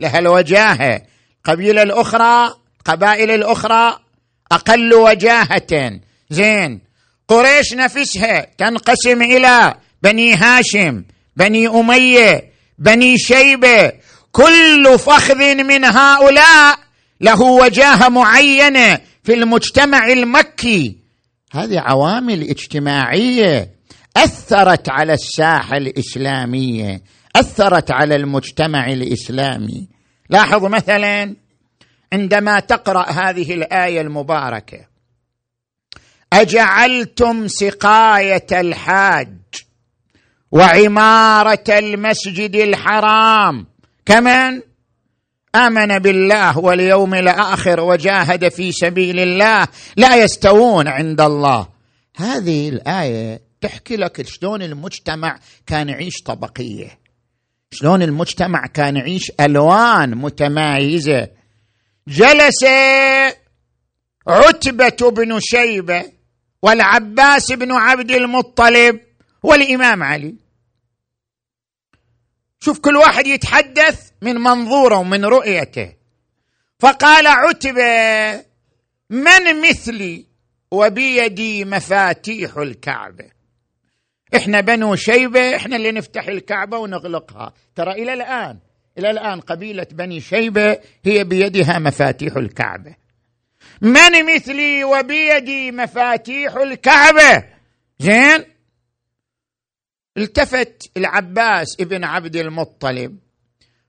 لها 0.00 0.18
الوجاهة 0.18 1.02
القبيله 1.36 1.82
الأخرى 1.82 2.54
القبائل 2.78 3.30
الأخرى 3.30 3.98
أقل 4.52 4.94
وجاهة. 4.94 6.00
زين 6.30 6.80
قريش 7.30 7.74
نفسها 7.74 8.46
تنقسم 8.58 9.22
إلى 9.22 9.74
بني 10.02 10.34
هاشم 10.34 11.04
بني 11.36 11.68
أمية 11.68 12.50
بني 12.78 13.18
شيبة. 13.18 13.92
كل 14.32 14.98
فخذ 14.98 15.54
من 15.54 15.84
هؤلاء 15.84 16.78
له 17.20 17.42
وجاهه 17.42 18.08
معينه 18.08 18.98
في 19.24 19.34
المجتمع 19.34 20.06
المكي. 20.06 20.96
هذه 21.52 21.78
عوامل 21.78 22.42
اجتماعية 22.42 23.70
أثرت 24.16 24.88
على 24.88 25.12
الساحة 25.12 25.76
الإسلامية 25.76 27.02
أثرت 27.36 27.90
على 27.90 28.16
المجتمع 28.16 28.86
الإسلامي. 28.92 29.88
لاحظ 30.30 30.64
مثلا 30.64 31.36
عندما 32.12 32.60
تقرأ 32.60 33.10
هذه 33.10 33.54
الآية 33.54 34.00
المباركة 34.00 34.89
أجعلتم 36.32 37.48
سقاية 37.48 38.46
الحاج 38.52 39.28
وعمارة 40.52 41.64
المسجد 41.68 42.56
الحرام. 42.56 43.66
كمن؟ 44.06 44.60
آمن 45.54 45.98
بالله 45.98 46.58
واليوم 46.58 47.14
الآخر 47.14 47.80
وجاهد 47.80 48.48
في 48.48 48.72
سبيل 48.72 49.18
الله. 49.18 49.68
لا 49.96 50.16
يستوون 50.16 50.88
عند 50.88 51.20
الله. 51.20 51.68
هذه 52.16 52.68
الآية 52.68 53.40
تحكي 53.60 53.96
لك 53.96 54.26
شلون 54.26 54.62
المجتمع 54.62 55.38
كان 55.66 55.88
يعيش 55.88 56.22
طبقية. 56.26 56.98
شلون 57.72 58.02
المجتمع 58.02 58.66
كان 58.66 58.96
يعيش 58.96 59.32
ألوان 59.40 60.14
متمايزة. 60.14 61.28
جلس 62.08 62.64
عتبة 64.26 65.10
بن 65.10 65.38
شيبة 65.40 66.19
والعباس 66.62 67.52
بن 67.52 67.72
عبد 67.72 68.10
المطلب 68.10 69.00
والإمام 69.42 70.02
علي. 70.02 70.34
شوف 72.60 72.78
كل 72.78 72.96
واحد 72.96 73.26
يتحدث 73.26 74.10
من 74.22 74.34
منظوره 74.34 74.96
ومن 74.96 75.24
رؤيته. 75.24 75.92
فقال 76.78 77.26
عتبه 77.26 78.44
من 79.10 79.68
مثلي؟ 79.68 80.26
وبيدي 80.70 81.64
مفاتيح 81.64 82.56
الكعبة. 82.56 83.30
إحنا 84.36 84.60
بنو 84.60 84.94
شيبة 84.96 85.56
إحنا 85.56 85.76
اللي 85.76 85.92
نفتح 85.92 86.28
الكعبة 86.28 86.78
ونغلقها. 86.78 87.52
ترى 87.74 87.92
إلى 87.92 88.12
الآن 88.12 88.58
إلى 88.98 89.10
الآن 89.10 89.40
قبيلة 89.40 89.86
بني 89.90 90.20
شيبة 90.20 90.78
هي 91.04 91.24
بيدها 91.24 91.78
مفاتيح 91.78 92.36
الكعبة. 92.36 92.99
من 93.80 94.34
مثلي 94.34 94.84
وبيدي 94.84 95.72
مفاتيح 95.72 96.54
الكعبة. 96.54 97.44
زين؟ 97.98 98.44
التفت 100.16 100.90
العباس 100.96 101.76
ابن 101.80 102.04
عبد 102.04 102.36
المطلب. 102.36 103.18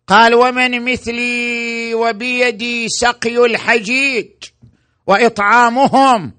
قال 0.08 0.34
ومن 0.34 0.86
مثلي 0.86 1.94
وبيدي 1.94 2.90
سقي 2.90 3.46
الحجيج 3.46 4.30
وإطعامهم. 5.08 6.34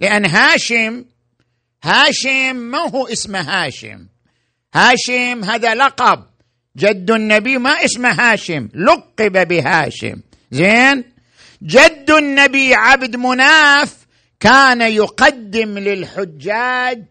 لأن 0.00 0.26
هاشم 0.26 1.04
هاشم 1.84 2.56
ما 2.56 2.78
هو 2.78 3.06
اسمه 3.06 3.40
هاشم. 3.40 4.06
هاشم 4.74 5.44
هذا 5.44 5.74
لقب. 5.74 6.24
جد 6.76 7.10
النبي 7.10 7.58
ما 7.58 7.84
اسمه 7.84 8.08
هاشم 8.10 8.68
لقب 8.74 9.48
بهاشم. 9.48 10.20
زين؟ 10.50 11.04
جد 11.62 12.10
النبي 12.10 12.74
عبد 12.74 13.16
مناف 13.16 13.96
كان 14.40 14.80
يقدم 14.80 15.78
للحجاج 15.78 17.04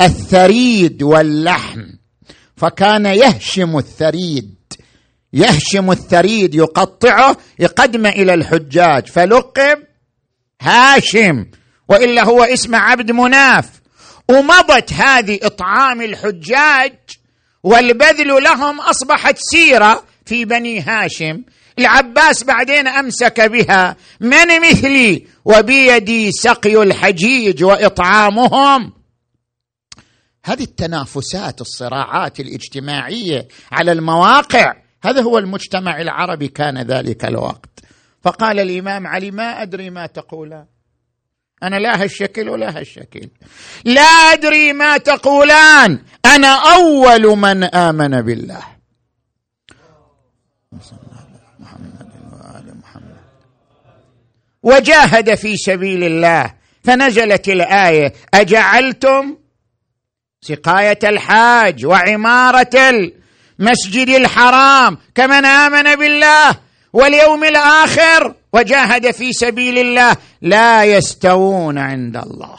الثريد 0.00 1.02
واللحم 1.02 1.82
فكان 2.56 3.06
يهشم 3.06 3.78
الثريد 3.78 4.54
يهشم 5.32 5.90
الثريد 5.90 6.54
يقطعه 6.54 7.36
يقدمه 7.58 8.08
إلى 8.08 8.34
الحجاج 8.34 9.06
فلقب 9.06 9.78
هاشم 10.62 11.46
وإلا 11.88 12.24
هو 12.24 12.44
اسم 12.44 12.74
عبد 12.74 13.10
مناف. 13.12 13.70
ومضت 14.30 14.92
هذه 14.92 15.38
إطعام 15.42 16.02
الحجاج 16.02 16.94
والبذل 17.62 18.42
لهم 18.42 18.80
أصبحت 18.80 19.36
سيرة 19.38 20.04
في 20.26 20.44
بني 20.44 20.80
هاشم. 20.80 21.42
العباس 21.78 22.44
بعدين 22.44 22.88
أمسك 22.88 23.40
بها 23.40 23.96
من 24.20 24.60
مثلي 24.70 25.26
وبيدي 25.44 26.32
سقي 26.32 26.82
الحجيج 26.82 27.64
وإطعامهم. 27.64 28.92
هذه 30.44 30.62
التنافسات 30.62 31.60
الصراعات 31.60 32.40
الاجتماعية 32.40 33.48
على 33.72 33.92
المواقع 33.92 34.74
هذا 35.02 35.22
هو 35.22 35.38
المجتمع 35.38 36.00
العربي 36.00 36.48
كان 36.48 36.78
ذلك 36.78 37.24
الوقت. 37.24 37.80
فقال 38.22 38.60
الإمام 38.60 39.06
علي 39.06 39.30
ما 39.30 39.62
أدري 39.62 39.90
ما 39.90 40.06
تقولان 40.06 40.66
أنا 41.62 41.76
لا 41.76 42.02
هالشكل 42.02 42.48
ولا 42.48 42.78
هالشكل. 42.78 43.28
لا 43.84 44.02
أدري 44.02 44.72
ما 44.72 44.96
تقولان 44.96 46.02
أنا 46.24 46.74
أول 46.74 47.36
من 47.36 47.64
آمن 47.64 48.22
بالله 48.22 48.78
محمد 51.58 52.10
وآل 52.32 52.78
محمد 52.78 53.18
وجاهد 54.68 55.34
في 55.34 55.56
سبيل 55.56 56.04
الله. 56.04 56.54
فنزلت 56.84 57.48
الآية 57.48 58.12
أجعلتم 58.34 59.36
سقاية 60.40 60.98
الحاج 61.04 61.86
وعمارة 61.86 62.76
المسجد 63.60 64.08
الحرام 64.08 64.98
كمن 65.14 65.44
آمن 65.44 65.94
بالله 65.94 66.58
واليوم 66.92 67.44
الآخر 67.44 68.34
وجاهد 68.52 69.10
في 69.10 69.32
سبيل 69.32 69.78
الله 69.78 70.16
لا 70.42 70.84
يستوون 70.84 71.78
عند 71.78 72.16
الله. 72.16 72.58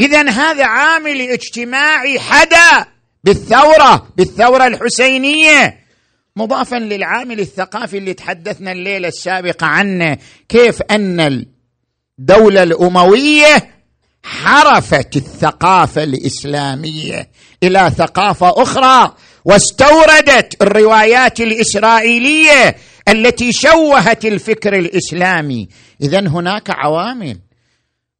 اذا 0.00 0.30
هذا 0.30 0.64
عامل 0.64 1.20
اجتماعي 1.20 2.20
حدا 2.20 2.86
بالثورة 3.24 4.08
بالثورة 4.16 4.66
الحسينية. 4.66 5.83
مضافا 6.36 6.76
للعامل 6.76 7.40
الثقافي 7.40 7.98
اللي 7.98 8.14
تحدثنا 8.14 8.72
الليلة 8.72 9.08
السابقة 9.08 9.66
عنه 9.66 10.18
كيف 10.48 10.82
أن 10.82 11.44
الدولة 12.18 12.62
الأموية 12.62 13.70
حرفت 14.22 15.16
الثقافة 15.16 16.02
الإسلامية 16.02 17.28
إلى 17.62 17.92
ثقافة 17.96 18.62
أخرى 18.62 19.14
واستوردت 19.44 20.62
الروايات 20.62 21.40
الإسرائيلية 21.40 22.76
التي 23.08 23.52
شوهت 23.52 24.24
الفكر 24.24 24.78
الإسلامي. 24.78 25.68
اذا 26.00 26.20
هناك 26.20 26.70
عوامل. 26.70 27.38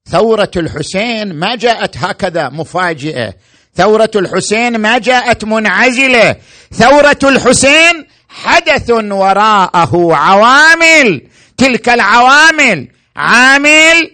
ثورة 0.09 0.51
الحسين 0.57 1.33
ما 1.33 1.57
جاءت 1.57 1.97
هكذا 1.97 2.49
مفاجئة. 2.49 3.35
ثورة 3.77 4.11
الحسين 4.17 4.79
ما 4.79 4.99
جاءت 4.99 5.45
منعزلة. 5.45 6.37
ثورة 6.73 7.19
الحسين 7.25 8.07
حدث 8.29 8.91
وراءه 8.91 10.15
عوامل. 10.15 11.29
تلك 11.57 11.89
العوامل 11.89 12.89
عامل 13.17 14.11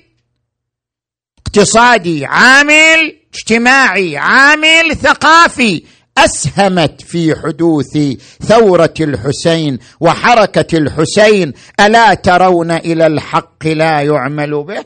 اقتصادي 1.46 2.26
عامل 2.26 3.16
اجتماعي 3.34 4.16
عامل 4.16 4.96
ثقافي 4.96 5.82
أسهمت 6.18 7.02
في 7.02 7.34
حدوث 7.42 7.98
ثورة 8.42 8.94
الحسين 9.00 9.78
وحركة 10.00 10.78
الحسين. 10.78 11.52
ألا 11.80 12.14
ترون 12.14 12.70
إلى 12.70 13.06
الحق 13.06 13.66
لا 13.66 14.00
يعمل 14.00 14.64
به؟ 14.64 14.84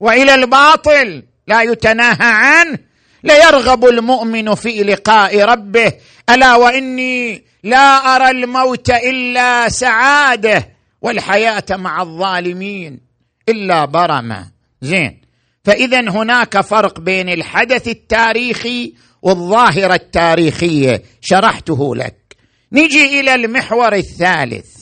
وإلى 0.00 0.34
الباطل 0.34 1.22
لا 1.46 1.62
يتناهى 1.62 2.16
عنه؟ 2.20 2.89
ليرغب 3.24 3.84
المؤمن 3.84 4.54
في 4.54 4.82
لقاء 4.82 5.40
ربه. 5.40 5.92
ألا 6.30 6.54
وإني 6.54 7.44
لا 7.62 8.16
أرى 8.16 8.30
الموت 8.30 8.90
إلا 8.90 9.68
سعادة 9.68 10.68
والحياة 11.02 11.64
مع 11.70 12.02
الظالمين 12.02 13.00
إلا 13.48 13.84
برما 13.84 14.50
زين. 14.82 15.20
فاذا 15.64 16.00
هناك 16.00 16.60
فرق 16.60 17.00
بين 17.00 17.28
الحدث 17.28 17.88
التاريخي 17.88 18.94
والظاهرة 19.22 19.94
التاريخية. 19.94 21.02
شرحته 21.20 21.96
لك. 21.96 22.36
نجي 22.72 23.20
إلى 23.20 23.34
المحور 23.34 23.94
الثالث. 23.94 24.80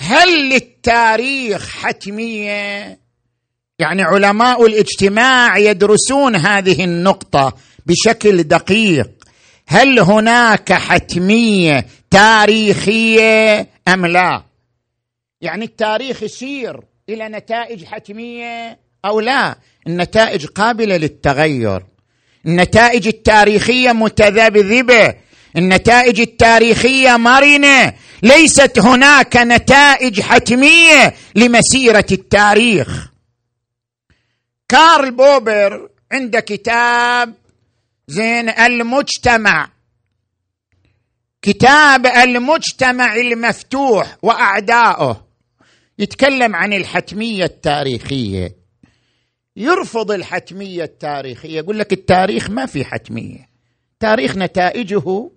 هل 0.00 0.48
للتاريخ 0.48 1.70
حتمية؟ 1.70 2.98
يعني 3.78 4.02
علماء 4.02 4.66
الاجتماع 4.66 5.58
يدرسون 5.58 6.36
هذه 6.36 6.84
النقطة 6.84 7.56
بشكل 7.86 8.42
دقيق. 8.42 9.10
هل 9.66 10.00
هناك 10.00 10.72
حتمية 10.72 11.86
تاريخية 12.10 13.68
أم 13.88 14.06
لا؟ 14.06 14.42
يعني 15.40 15.64
التاريخ 15.64 16.22
يسير 16.22 16.80
إلى 17.08 17.28
نتائج 17.28 17.84
حتمية 17.84 18.78
أو 19.04 19.20
لا؟ 19.20 19.58
النتائج 19.86 20.46
قابلة 20.46 20.96
للتغير. 20.96 21.82
النتائج 22.46 23.06
التاريخية 23.06 23.92
متذبذبة. 23.92 25.14
النتائج 25.56 26.20
التاريخية 26.20 27.16
مرنة. 27.16 27.92
ليست 28.22 28.78
هناك 28.78 29.36
نتائج 29.36 30.20
حتمية 30.20 31.14
لمسيرة 31.34 32.06
التاريخ. 32.12 33.17
كارل 34.68 35.10
بوبر 35.10 35.90
عند 36.12 36.36
كتاب 36.38 37.34
زين 38.08 38.48
المجتمع. 38.48 39.70
كتاب 41.42 42.06
المجتمع 42.06 43.16
المفتوح 43.16 44.16
واعداؤه 44.22 45.26
يتكلم 45.98 46.56
عن 46.56 46.72
الحتمية 46.72 47.44
التاريخية. 47.44 48.56
يرفض 49.56 50.10
الحتمية 50.10 50.84
التاريخية. 50.84 51.56
يقول 51.56 51.78
لك 51.78 51.92
التاريخ 51.92 52.50
ما 52.50 52.66
في 52.66 52.84
حتمية. 52.84 53.48
تاريخ 54.00 54.36
نتائجه 54.36 55.30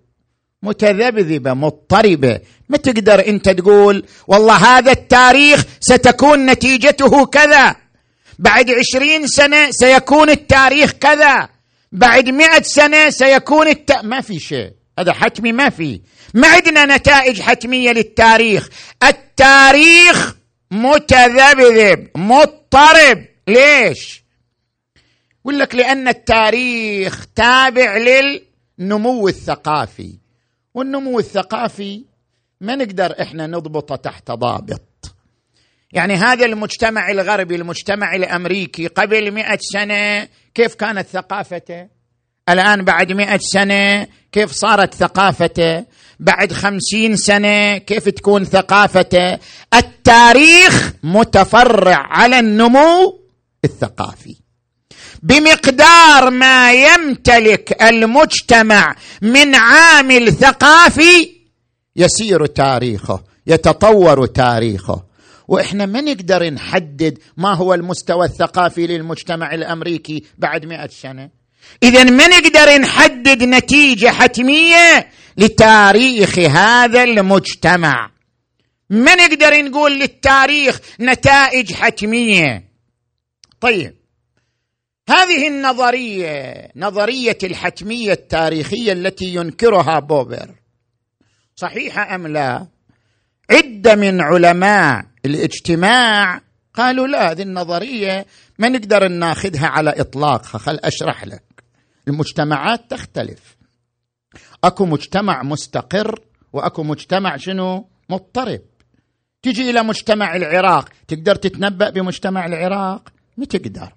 متذبذبة 0.62 1.54
مضطربة. 1.54 2.40
ما 2.68 2.76
تقدر 2.76 3.26
انت 3.26 3.48
تقول 3.48 4.06
والله 4.26 4.56
هذا 4.56 4.92
التاريخ 4.92 5.64
ستكون 5.80 6.46
نتيجته 6.46 7.26
كذا. 7.26 7.81
بعد 8.38 8.70
عشرين 8.70 9.26
سنة 9.26 9.70
سيكون 9.70 10.30
التاريخ 10.30 10.92
كذا. 10.92 11.48
بعد 11.92 12.28
مئة 12.28 12.62
سنة 12.62 13.10
سيكون 13.10 13.68
الت... 13.68 13.92
ما 13.92 14.20
في 14.20 14.38
شيء. 14.38 14.72
هذا 14.98 15.12
حتمي 15.12 15.52
ما 15.52 15.70
في. 15.70 16.00
ما 16.34 16.48
عندنا 16.48 16.96
نتائج 16.96 17.40
حتمية 17.40 17.92
للتاريخ. 17.92 18.68
التاريخ 19.02 20.36
متذبذب 20.70 22.08
مضطرب. 22.16 23.24
ليش؟ 23.48 24.22
يقول 25.40 25.58
لك 25.58 25.74
لأن 25.74 26.08
التاريخ 26.08 27.26
تابع 27.36 27.96
للنمو 27.96 29.28
الثقافي. 29.28 30.18
والنمو 30.74 31.18
الثقافي 31.18 32.04
ما 32.60 32.76
نقدر 32.76 33.22
إحنا 33.22 33.46
نضبطه 33.46 33.96
تحت 33.96 34.30
ضابط. 34.30 34.91
يعني 35.92 36.14
هذا 36.14 36.46
المجتمع 36.46 37.10
الغربي 37.10 37.56
المجتمع 37.56 38.14
الأمريكي 38.14 38.86
قبل 38.86 39.30
مئة 39.30 39.58
سنة 39.60 40.28
كيف 40.54 40.74
كانت 40.74 41.06
ثقافته؟ 41.08 41.86
الآن 42.48 42.84
بعد 42.84 43.12
مئة 43.12 43.38
سنة 43.38 44.06
كيف 44.32 44.52
صارت 44.52 44.94
ثقافته؟ 44.94 45.84
بعد 46.20 46.52
خمسين 46.52 47.16
سنة 47.16 47.78
كيف 47.78 48.08
تكون 48.08 48.44
ثقافته؟ 48.44 49.38
التاريخ 49.74 50.92
متفرع 51.02 52.06
على 52.10 52.38
النمو 52.38 53.20
الثقافي. 53.64 54.36
بمقدار 55.22 56.30
ما 56.30 56.72
يمتلك 56.72 57.82
المجتمع 57.82 58.96
من 59.22 59.54
عامل 59.54 60.32
ثقافي 60.32 61.30
يسير 61.96 62.46
تاريخه 62.46 63.22
يتطور 63.46 64.26
تاريخه. 64.26 65.11
وإحنا 65.52 65.86
ما 65.86 66.00
نقدر 66.00 66.50
نحدد 66.50 67.18
ما 67.36 67.54
هو 67.54 67.74
المستوى 67.74 68.26
الثقافي 68.26 68.86
للمجتمع 68.86 69.54
الأمريكي 69.54 70.24
بعد 70.38 70.66
مئة 70.66 70.86
سنة. 70.86 71.30
اذا 71.82 72.04
ما 72.04 72.26
نقدر 72.26 72.78
نحدد 72.78 73.42
نتيجة 73.42 74.08
حتمية 74.08 75.10
لتاريخ 75.36 76.38
هذا 76.38 77.04
المجتمع. 77.04 78.10
ما 78.90 79.14
نقدر 79.14 79.62
نقول 79.64 79.98
للتاريخ 79.98 80.80
نتائج 81.00 81.72
حتمية. 81.72 82.64
طيب 83.60 83.94
هذه 85.08 85.48
النظرية 85.48 86.68
نظرية 86.76 87.38
الحتمية 87.44 88.12
التاريخية 88.12 88.92
التي 88.92 89.34
ينكرها 89.34 89.98
بوبر 89.98 90.54
صحيحة 91.56 92.14
أم 92.14 92.26
لا؟ 92.26 92.66
عدة 93.50 93.94
من 93.94 94.20
علماء 94.20 95.11
الاجتماع. 95.26 96.40
قالوا 96.74 97.06
لا 97.06 97.30
هذه 97.30 97.42
النظرية 97.42 98.26
ما 98.58 98.68
نقدر 98.68 99.08
ناخذها 99.08 99.66
على 99.66 99.90
اطلاقها 100.00 100.58
خل 100.58 100.78
أشرح 100.84 101.24
لك. 101.24 101.42
المجتمعات 102.08 102.90
تختلف. 102.90 103.56
أكو 104.64 104.86
مجتمع 104.86 105.42
مستقر 105.42 106.20
وأكو 106.52 106.82
مجتمع 106.82 107.36
شنو؟ 107.36 107.88
مضطرب. 108.08 108.60
تجي 109.42 109.70
إلى 109.70 109.82
مجتمع 109.82 110.36
العراق 110.36 110.88
تقدر 111.08 111.34
تتنبأ 111.34 111.90
بمجتمع 111.90 112.46
العراق؟ 112.46 113.08
ما 113.36 113.44
تقدر. 113.44 113.92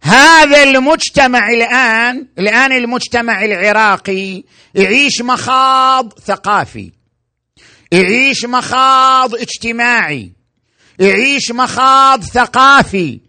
هذا 0.00 0.62
المجتمع 0.62 1.48
الآن 1.50 2.26
الآن 2.38 2.72
المجتمع 2.72 3.44
العراقي 3.44 4.42
يعيش 4.74 5.22
مخاض 5.22 6.18
ثقافي. 6.18 6.92
يعيش 7.92 8.44
مخاض 8.44 9.34
اجتماعي 9.34 10.32
يعيش 10.98 11.50
مخاض 11.50 12.22
ثقافي 12.24 13.20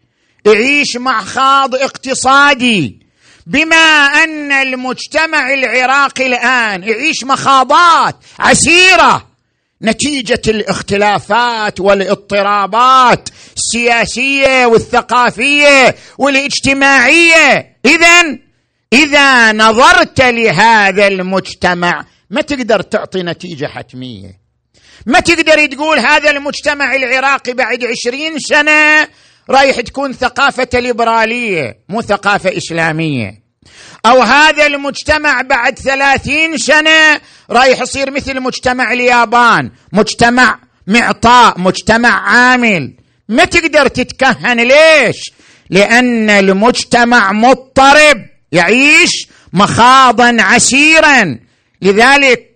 يعيش 0.46 0.98
مخاض 0.98 1.76
اقتصادي. 1.76 3.08
بما 3.48 4.06
أن 4.24 4.52
المجتمع 4.52 5.54
العراقي 5.54 6.28
الآن 6.28 6.84
يعيش 6.84 7.24
مخاضات 7.24 8.16
عسيرة 8.40 9.28
نتيجة 9.82 10.42
الاختلافات 10.48 11.80
والاضطرابات 11.80 13.30
السياسية 13.56 14.66
والثقافية 14.66 15.96
والاجتماعية. 16.18 17.78
اذا 17.86 18.38
إذا 18.94 19.52
نظرت 19.52 20.22
لهذا 20.22 21.08
المجتمع 21.08 22.06
ما 22.30 22.42
تقدر 22.42 22.82
تعطي 22.82 23.24
نتيجة 23.24 23.66
حتمية؟ 23.66 24.47
ما 25.06 25.20
تقدر 25.20 25.66
تقول 25.66 26.00
هذا 26.00 26.32
المجتمع 26.32 26.96
العراقي 26.96 27.54
بعد 27.54 27.86
عشرين 27.86 28.40
سنة 28.40 29.08
رايح 29.50 29.82
تكون 29.82 30.14
ثقافة 30.14 30.68
ليبرالية 30.74 31.80
مو 31.90 32.02
ثقافة 32.02 32.58
إسلامية. 32.58 33.48
أو 34.06 34.22
هذا 34.22 34.66
المجتمع 34.66 35.42
بعد 35.42 35.80
ثلاثين 35.80 36.58
سنة 36.58 37.22
رايح 37.50 37.82
يصير 37.82 38.12
مثل 38.12 38.40
مجتمع 38.40 38.94
اليابان 38.94 39.72
مجتمع 39.94 40.60
معطاء 40.88 41.60
مجتمع 41.60 42.30
عامل. 42.30 42.94
ما 43.30 43.46
تقدر 43.46 43.88
تتكهن 43.88 44.60
ليش؟ 44.60 45.32
لأن 45.70 46.30
المجتمع 46.30 47.32
مضطرب 47.32 48.26
يعيش 48.52 49.28
مخاضا 49.54 50.38
عسيرا. 50.40 51.40
لذلك 51.82 52.47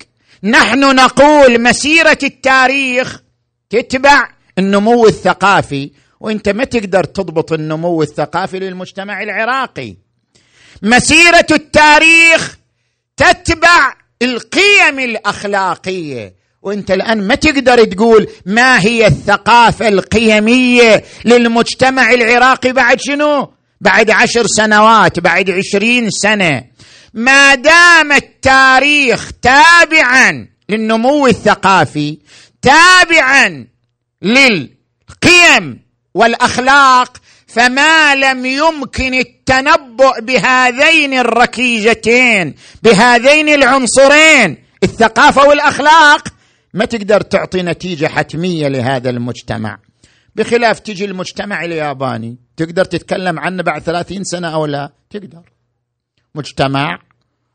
نحن 0.43 0.95
نقول 0.95 1.61
مسيرة 1.61 2.17
التاريخ 2.23 3.21
تتبع 3.69 4.29
النمو 4.57 5.07
الثقافي 5.07 5.91
وانت 6.19 6.49
ما 6.49 6.63
تقدر 6.63 7.03
تضبط 7.03 7.53
النمو 7.53 8.01
الثقافي 8.01 8.59
للمجتمع 8.59 9.23
العراقي. 9.23 9.95
مسيرة 10.81 11.45
التاريخ 11.51 12.57
تتبع 13.17 13.93
القيم 14.21 14.99
الأخلاقية 14.99 16.33
وانت 16.61 16.91
الآن 16.91 17.27
ما 17.27 17.35
تقدر 17.35 17.83
تقول 17.83 18.27
ما 18.45 18.81
هي 18.81 19.07
الثقافة 19.07 19.87
القيمية 19.87 21.03
للمجتمع 21.25 22.11
العراقي 22.11 22.71
بعد 22.71 22.99
شنو؟ 23.01 23.53
بعد 23.81 24.11
عشر 24.11 24.45
سنوات 24.47 25.19
بعد 25.19 25.49
عشرين 25.49 26.09
سنة. 26.09 26.63
ما 27.13 27.55
دام 27.55 28.11
التاريخ 28.11 29.31
تابعا 29.41 30.47
للنمو 30.69 31.27
الثقافي 31.27 32.17
تابعا 32.61 33.67
للقيم 34.21 35.81
والأخلاق 36.13 37.17
فما 37.47 38.15
لم 38.15 38.45
يمكن 38.45 39.13
التنبؤ 39.13 40.21
بهذين 40.21 41.13
الركيزتين 41.13 42.55
بهذين 42.83 43.49
العنصرين 43.49 44.57
الثقافة 44.83 45.47
والأخلاق. 45.47 46.27
ما 46.73 46.85
تقدر 46.85 47.21
تعطي 47.21 47.61
نتيجة 47.61 48.07
حتمية 48.07 48.67
لهذا 48.67 49.09
المجتمع. 49.09 49.79
بخلاف 50.35 50.79
تجي 50.79 51.05
المجتمع 51.05 51.65
الياباني 51.65 52.37
تقدر 52.57 52.85
تتكلم 52.85 53.39
عنه 53.39 53.63
بعد 53.63 53.81
ثلاثين 53.81 54.23
سنة 54.23 54.53
أو 54.53 54.65
لا؟ 54.65 54.91
تقدر. 55.09 55.43
مجتمع 56.35 56.99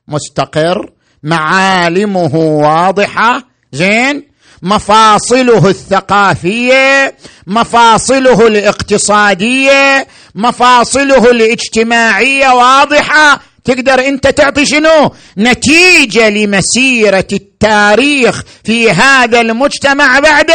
مستقر 0.08 0.90
معالمه 1.22 2.34
واضحة 2.36 3.42
زين؟ 3.72 4.36
مفاصله 4.62 5.68
الثقافية 5.68 7.14
مفاصله 7.46 8.46
الاقتصادية 8.46 10.06
مفاصله 10.34 11.30
الاجتماعية 11.30 12.48
واضحة. 12.48 13.40
تقدر 13.64 14.06
انت 14.06 14.26
تعطي 14.26 14.66
شنو؟ 14.66 15.10
نتيجة 15.38 16.28
لمسيرة 16.28 17.26
التاريخ 17.32 18.42
في 18.64 18.90
هذا 18.90 19.40
المجتمع 19.40 20.18
بعد 20.18 20.50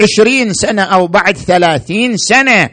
عشرين 0.00 0.52
سنة 0.52 0.82
أو 0.82 1.06
بعد 1.06 1.36
ثلاثين 1.36 2.16
سنة. 2.16 2.70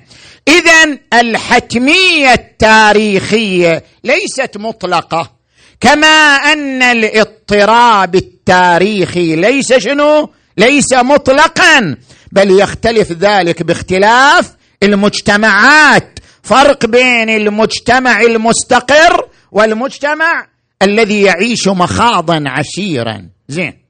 اذا 0.47 0.97
الحتمية 1.13 2.34
التاريخية 2.34 3.84
ليست 4.03 4.58
مطلقة 4.58 5.32
كما 5.82 6.36
أن 6.53 6.82
الاضطراب 6.82 8.15
التاريخي 8.15 9.36
ليس 9.36 9.73
شنو؟ 9.73 10.29
ليس 10.58 10.93
مطلقا 10.93 11.97
بل 12.32 12.60
يختلف 12.60 13.12
ذلك 13.12 13.63
باختلاف 13.63 14.56
المجتمعات. 14.84 16.19
فرق 16.43 16.86
بين 16.86 17.29
المجتمع 17.29 18.21
المستقر 18.21 19.29
والمجتمع 19.51 20.47
الذي 20.82 21.21
يعيش 21.21 21.67
مخاضا 21.67 22.43
عشيرا 22.47 23.29
زين. 23.47 23.84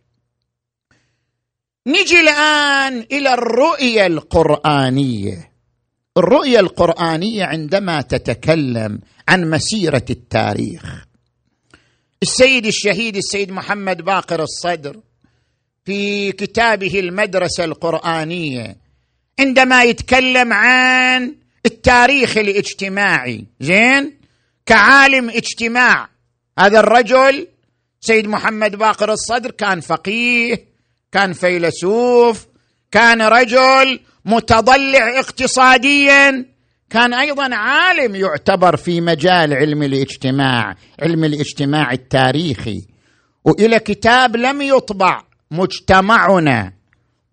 نجي 1.88 2.20
الآن 2.20 3.06
إلى 3.12 3.34
الرؤية 3.34 4.06
القرآنية. 4.08 5.53
الرؤية 6.18 6.60
القرآنية 6.60 7.46
عندما 7.46 8.02
تتكلم 8.02 9.00
عن 9.28 9.50
مسيرة 9.50 10.06
التاريخ. 10.10 11.06
السيد 12.24 12.66
الشهيد 12.66 13.16
السيد 13.16 13.52
محمد 13.52 14.02
باقر 14.02 14.44
الصدر 14.44 15.00
في 15.86 16.32
كتابه 16.32 17.00
المدرسة 17.00 17.64
القرآنية 17.64 18.78
عندما 19.40 19.84
يتكلم 19.84 20.54
عن 20.54 21.36
التاريخ 21.66 22.38
الاجتماعي. 22.38 23.46
زين؟ 23.60 24.18
كعالم 24.66 25.30
اجتماع. 25.30 26.10
هذا 26.60 26.80
الرجل 26.80 27.48
سيد 28.02 28.28
محمد 28.28 28.76
باقر 28.76 29.14
الصدر 29.14 29.52
كان 29.52 29.80
فقيه 29.80 30.66
كان 31.12 31.34
فيلسوف 31.34 32.48
كان 32.92 33.22
رجل 33.22 34.00
متضلع 34.26 35.20
اقتصاديا. 35.20 36.46
كان 36.90 37.14
أيضا 37.14 37.56
عالم 37.56 38.16
يعتبر 38.16 38.76
في 38.76 39.02
مجال 39.02 39.54
علم 39.54 39.84
الاجتماع 39.84 40.76
علم 41.02 41.24
الاجتماع 41.24 41.92
التاريخي. 41.92 42.82
وإلى 43.46 43.80
كتاب 43.80 44.36
لم 44.36 44.62
يطبع 44.62 45.24
مجتمعنا. 45.52 46.74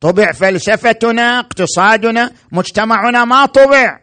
طبع 0.01 0.33
فلسفتنا 0.33 1.39
اقتصادنا 1.39 2.31
مجتمعنا 2.53 3.25
ما 3.25 3.47
طبع. 3.47 4.01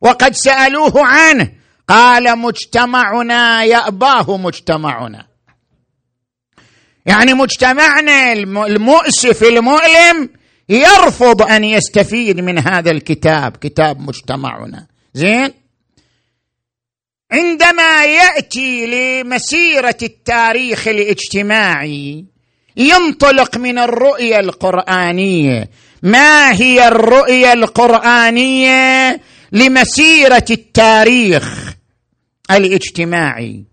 وقد 0.00 0.34
سألوه 0.34 1.06
عنه 1.06 1.52
قال 1.88 2.38
مجتمعنا 2.38 3.64
يأباه 3.64 4.36
مجتمعنا. 4.36 5.26
يعني 7.06 7.34
مجتمعنا 7.34 8.32
المؤسف 8.32 9.42
المؤلم 9.42 10.30
يرفض 10.68 11.42
أن 11.42 11.64
يستفيد 11.64 12.40
من 12.40 12.58
هذا 12.58 12.90
الكتاب 12.90 13.56
كتاب 13.56 14.00
مجتمعنا. 14.00 14.86
زين؟ 15.14 15.50
عندما 17.32 18.04
يأتي 18.04 18.86
لمسيرة 18.86 19.96
التاريخ 20.02 20.88
الاجتماعي 20.88 22.24
ينطلق 22.76 23.56
من 23.56 23.78
الرؤية 23.78 24.40
القرآنية. 24.40 25.70
ما 26.02 26.52
هي 26.52 26.88
الرؤية 26.88 27.52
القرآنية 27.52 29.20
لمسيرة 29.52 30.44
التاريخ 30.50 31.74
الاجتماعي؟ 32.50 33.64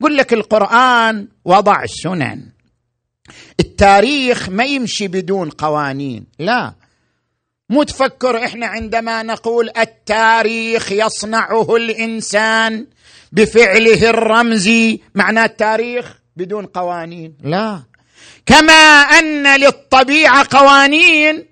يقول 0.00 0.16
لك 0.16 0.32
القرآن 0.32 1.28
وضع 1.44 1.86
سنن 1.86 2.46
التاريخ 3.60 4.48
ما 4.48 4.64
يمشي 4.64 5.08
بدون 5.08 5.50
قوانين 5.50 6.26
لا. 6.38 6.74
مو 7.70 7.82
تفكر 7.82 8.44
إحنا 8.44 8.66
عندما 8.66 9.22
نقول 9.22 9.70
التاريخ 9.78 10.92
يصنعه 10.92 11.76
الإنسان 11.76 12.86
بفعله 13.32 14.10
الرمزي 14.10 15.00
معناه 15.14 15.44
التاريخ 15.44 16.18
بدون 16.36 16.66
قوانين 16.66 17.34
لا. 17.42 17.82
كما 18.46 18.72
أن 19.18 19.60
للطبيعة 19.60 20.46
قوانين 20.50 21.46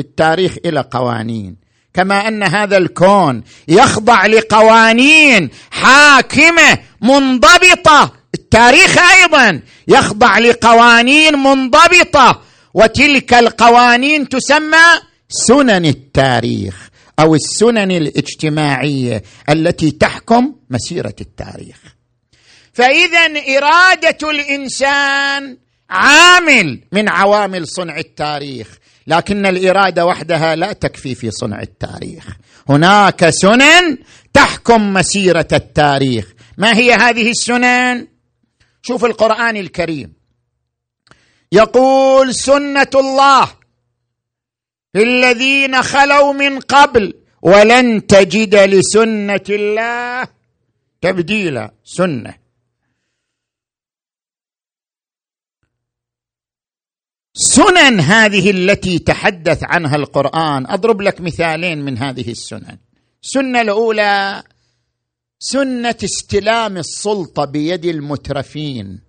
التاريخ 0.00 0.56
إلى 0.64 0.80
قوانين. 0.90 1.56
كما 1.94 2.28
أن 2.28 2.42
هذا 2.42 2.76
الكون 2.76 3.42
يخضع 3.68 4.26
لقوانين 4.26 5.50
حاكمة 5.70 6.78
منضبطة. 7.00 8.12
التاريخ 8.54 8.98
أيضا 8.98 9.60
يخضع 9.88 10.38
لقوانين 10.38 11.38
منضبطة 11.38 12.42
وتلك 12.74 13.34
القوانين 13.34 14.28
تسمى 14.28 14.86
سنن 15.28 15.86
التاريخ 15.86 16.88
أو 17.18 17.34
السنن 17.34 17.90
الاجتماعية 17.90 19.22
التي 19.48 19.90
تحكم 19.90 20.54
مسيرة 20.70 21.14
التاريخ. 21.20 21.76
فاذا 22.72 23.20
إرادة 23.58 24.30
الإنسان 24.30 25.56
عامل 25.90 26.80
من 26.92 27.08
عوامل 27.08 27.68
صنع 27.68 27.98
التاريخ 27.98 28.68
لكن 29.06 29.46
الإرادة 29.46 30.06
وحدها 30.06 30.56
لا 30.56 30.72
تكفي 30.72 31.14
في 31.14 31.30
صنع 31.30 31.62
التاريخ. 31.62 32.26
هناك 32.68 33.30
سنن 33.30 33.98
تحكم 34.34 34.92
مسيرة 34.92 35.48
التاريخ. 35.52 36.26
ما 36.58 36.76
هي 36.76 36.92
هذه 36.92 37.30
السنن؟ 37.30 38.06
شوف 38.82 39.04
القرآن 39.04 39.56
الكريم. 39.56 40.12
يقول 41.52 42.34
سنة 42.34 42.90
الله 42.94 43.46
في 44.92 45.02
الذين 45.02 45.82
خلوا 45.82 46.32
من 46.32 46.60
قبل 46.60 47.14
ولن 47.42 48.06
تجد 48.06 48.54
لسنة 48.54 49.44
الله 49.48 50.28
تبديلا 51.00 51.74
سنة. 51.84 52.34
سنن 57.34 58.00
هذه 58.00 58.50
التي 58.50 58.98
تحدث 58.98 59.64
عنها 59.64 59.96
القرآن 59.96 60.66
أضرب 60.66 61.00
لك 61.00 61.20
مثالين 61.20 61.78
من 61.78 61.98
هذه 61.98 62.30
السنن. 62.30 62.78
السنة 63.22 63.60
الأولى 63.60 64.42
سنة 65.42 65.96
استلام 66.04 66.76
السلطة 66.76 67.44
بيد 67.44 67.84
المترفين. 67.84 69.00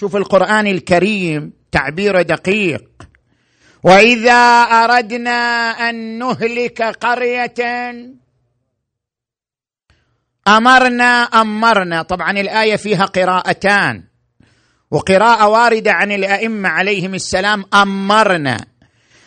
شوف 0.00 0.16
القرآن 0.16 0.66
الكريم 0.66 1.52
تعبيره 1.72 2.22
دقيق. 2.22 2.84
وإذا 3.82 4.62
أردنا 4.62 5.70
أن 5.90 6.18
نهلك 6.18 6.82
قرية 6.82 7.54
أمرنا 10.48 11.22
أمرنا. 11.22 12.02
طبعا 12.02 12.30
الآية 12.30 12.76
فيها 12.76 13.04
قراءتان. 13.04 14.04
وقراءة 14.90 15.48
واردة 15.48 15.92
عن 15.92 16.12
الأئمة 16.12 16.68
عليهم 16.68 17.14
السلام 17.14 17.64
أمرنا. 17.74 18.66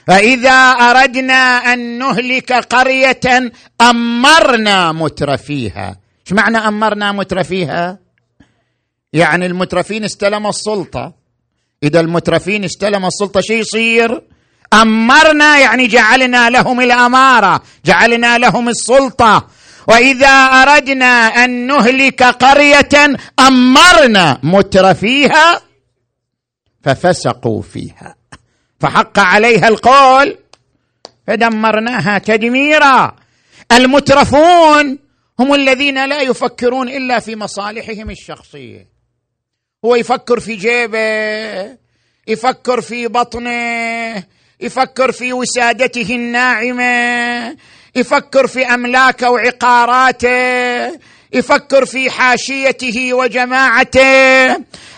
فإذا 0.08 0.52
أردنا 0.72 1.74
أن 1.74 1.98
نهلك 1.98 2.54
قرية 2.54 3.52
أمرنا 3.82 4.92
مترفيها 4.92 5.98
إيش 6.28 6.34
معنى 6.34 6.58
أمرنا 6.58 7.12
مترفيها 7.12 8.00
يعني 9.14 9.46
المترفين 9.46 10.04
استلموا 10.04 10.50
السلطة. 10.50 11.14
إذا 11.84 12.00
المترفين 12.00 12.64
استلموا 12.64 13.08
السلطة 13.08 13.42
شو 13.42 13.54
يصير؟ 13.54 14.24
أمرنا 14.74 15.60
يعني 15.60 15.88
جعلنا 15.88 16.50
لهم 16.50 16.82
الأمارة 16.82 17.64
جعلنا 17.86 18.38
لهم 18.38 18.70
السلطة. 18.70 19.48
وإذا 19.88 20.30
أردنا 20.30 21.28
أن 21.28 21.68
نهلك 21.68 22.24
قرية 22.24 23.18
أمرنا 23.40 24.40
مترفيها 24.44 25.62
ففسقوا 26.84 27.62
فيها. 27.62 28.17
فحق 28.80 29.20
عليها 29.20 29.68
القول. 29.68 30.38
فدمرناها 31.28 32.18
تدميرا. 32.18 33.16
المترفون 33.72 35.00
هم 35.40 35.54
الذين 35.54 36.06
لا 36.06 36.22
يفكرون 36.22 36.90
إلا 36.90 37.20
في 37.20 37.36
مصالحهم 37.36 38.10
الشخصية. 38.10 38.88
هو 39.86 39.96
يفكر 39.96 40.40
في 40.40 40.56
جيبه 40.56 41.78
يفكر 42.28 42.82
في 42.82 43.08
بطنه 43.08 44.24
يفكر 44.60 45.12
في 45.12 45.34
وسادته 45.34 46.16
الناعمة 46.16 47.58
يفكر 47.96 48.48
في 48.48 48.66
أملاكه 48.66 49.32
وعقاراته 49.32 50.88
يفكر 51.34 51.86
في 51.86 52.12
حاشيته 52.12 53.14
وجماعته. 53.14 54.48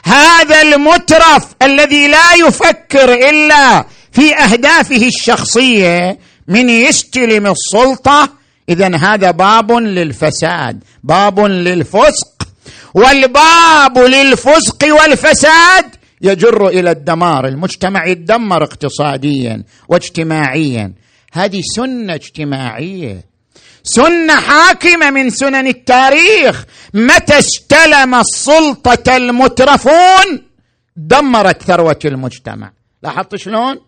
هذا 0.03 0.61
المترف 0.61 1.45
الذي 1.61 2.07
لا 2.07 2.33
يفكر 2.47 3.13
إلا 3.29 3.85
في 4.11 4.35
أهدافه 4.35 5.07
الشخصية 5.07 6.19
من 6.47 6.69
يستلم 6.69 7.47
السلطة 7.47 8.29
اذا 8.69 8.95
هذا 8.95 9.31
باب 9.31 9.71
للفساد 9.71 10.83
باب 11.03 11.39
للفسق. 11.39 12.47
والباب 12.93 13.97
للفسق 13.97 14.87
والفساد 15.01 15.85
يجر 16.21 16.67
إلى 16.67 16.91
الدمار 16.91 17.47
المجتمع 17.47 18.07
يتدمر 18.07 18.63
اقتصاديا 18.63 19.63
واجتماعيا. 19.89 20.93
هذه 21.33 21.61
سنة 21.75 22.13
اجتماعية. 22.13 23.28
سنة 23.83 24.35
حاكمة 24.35 25.09
من 25.09 25.29
سنن 25.29 25.67
التاريخ. 25.67 26.65
متى 26.93 27.39
استلم 27.39 28.15
السلطة 28.15 29.17
المترفون؟ 29.17 30.49
دمرت 30.95 31.63
ثروة 31.63 31.99
المجتمع. 32.05 32.71
لاحظت 33.03 33.35
شلون؟ 33.35 33.79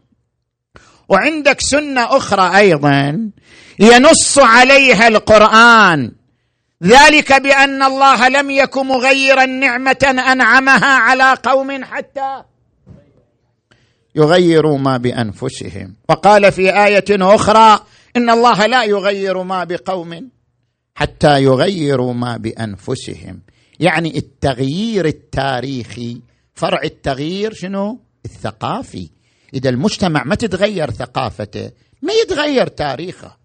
وعندك 1.09 1.61
سنة 1.61 2.17
أخرى 2.17 2.57
أيضا 2.57 3.29
ينص 3.79 4.39
عليها 4.39 5.07
القرآن. 5.07 6.11
ذلك 6.83 7.41
بأن 7.41 7.83
الله 7.83 8.27
لم 8.27 8.51
يكن 8.51 8.87
مغيرا 8.87 9.45
نعمة 9.45 10.23
أنعمها 10.31 10.97
على 10.97 11.37
قوم 11.43 11.83
حتى 11.83 12.43
يغيروا 14.15 14.77
ما 14.77 14.97
بأنفسهم. 14.97 15.95
وقال 16.09 16.51
في 16.51 16.85
آية 16.85 17.05
أخرى 17.09 17.79
إن 18.17 18.29
الله 18.29 18.65
لا 18.65 18.83
يغير 18.83 19.43
ما 19.43 19.63
بقوم 19.63 20.29
حتى 20.95 21.43
يغيروا 21.43 22.13
ما 22.13 22.37
بأنفسهم. 22.37 23.41
يعني 23.79 24.17
التغيير 24.17 25.05
التاريخي 25.05 26.21
فرع 26.55 26.81
التغيير 26.83 27.53
شنو؟ 27.53 27.99
الثقافي. 28.25 29.09
إذا 29.53 29.69
المجتمع 29.69 30.23
ما 30.23 30.35
تتغير 30.35 30.91
ثقافته 30.91 31.71
ما 32.01 32.13
يتغير 32.13 32.67
تاريخه. 32.67 33.37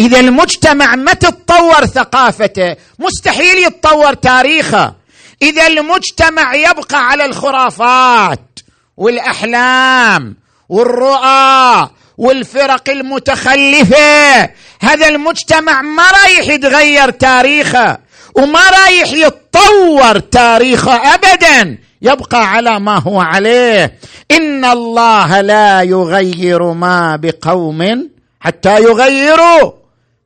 إذا 0.00 0.20
المجتمع 0.20 0.96
ما 0.96 1.12
تتطور 1.12 1.86
ثقافته 1.86 2.76
مستحيل 2.98 3.66
يتطور 3.66 4.14
تاريخه. 4.14 4.94
إذا 5.42 5.66
المجتمع 5.66 6.54
يبقى 6.54 7.06
على 7.06 7.24
الخرافات 7.24 8.58
والأحلام 8.96 10.36
والرؤى 10.68 11.90
والفرق 12.22 12.90
المتخلفة. 12.90 14.42
هذا 14.80 15.08
المجتمع 15.08 15.82
ما 15.82 16.02
رايح 16.02 16.48
يتغير 16.48 17.10
تاريخه 17.10 17.98
وما 18.34 18.60
رايح 18.70 19.12
يتطور 19.12 20.18
تاريخه 20.18 21.14
ابدا. 21.14 21.78
يبقى 22.02 22.48
على 22.48 22.80
ما 22.80 22.98
هو 22.98 23.20
عليه. 23.20 23.98
إن 24.30 24.64
الله 24.64 25.40
لا 25.40 25.82
يغير 25.82 26.62
ما 26.62 27.16
بقوم 27.16 28.08
حتى 28.40 28.82
يغيروا 28.82 29.72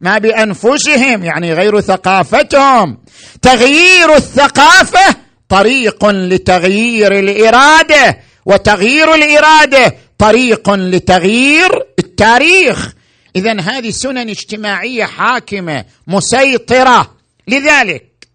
ما 0.01 0.19
بأنفسهم 0.19 1.25
يعني 1.25 1.53
غير 1.53 1.81
ثقافتهم. 1.81 2.99
تغيير 3.43 4.15
الثقافة 4.15 5.17
طريق 5.49 6.07
لتغيير 6.07 7.19
الإرادة 7.19 8.19
وتغيير 8.47 9.15
الإرادة 9.15 9.95
طريق 10.19 10.71
لتغيير 10.71 11.87
التاريخ. 11.99 12.93
اذا 13.37 13.61
هذه 13.61 13.91
سنن 13.91 14.29
اجتماعية 14.29 15.05
حاكمة 15.05 15.85
مسيطرة. 16.07 17.17
لذلك 17.49 18.29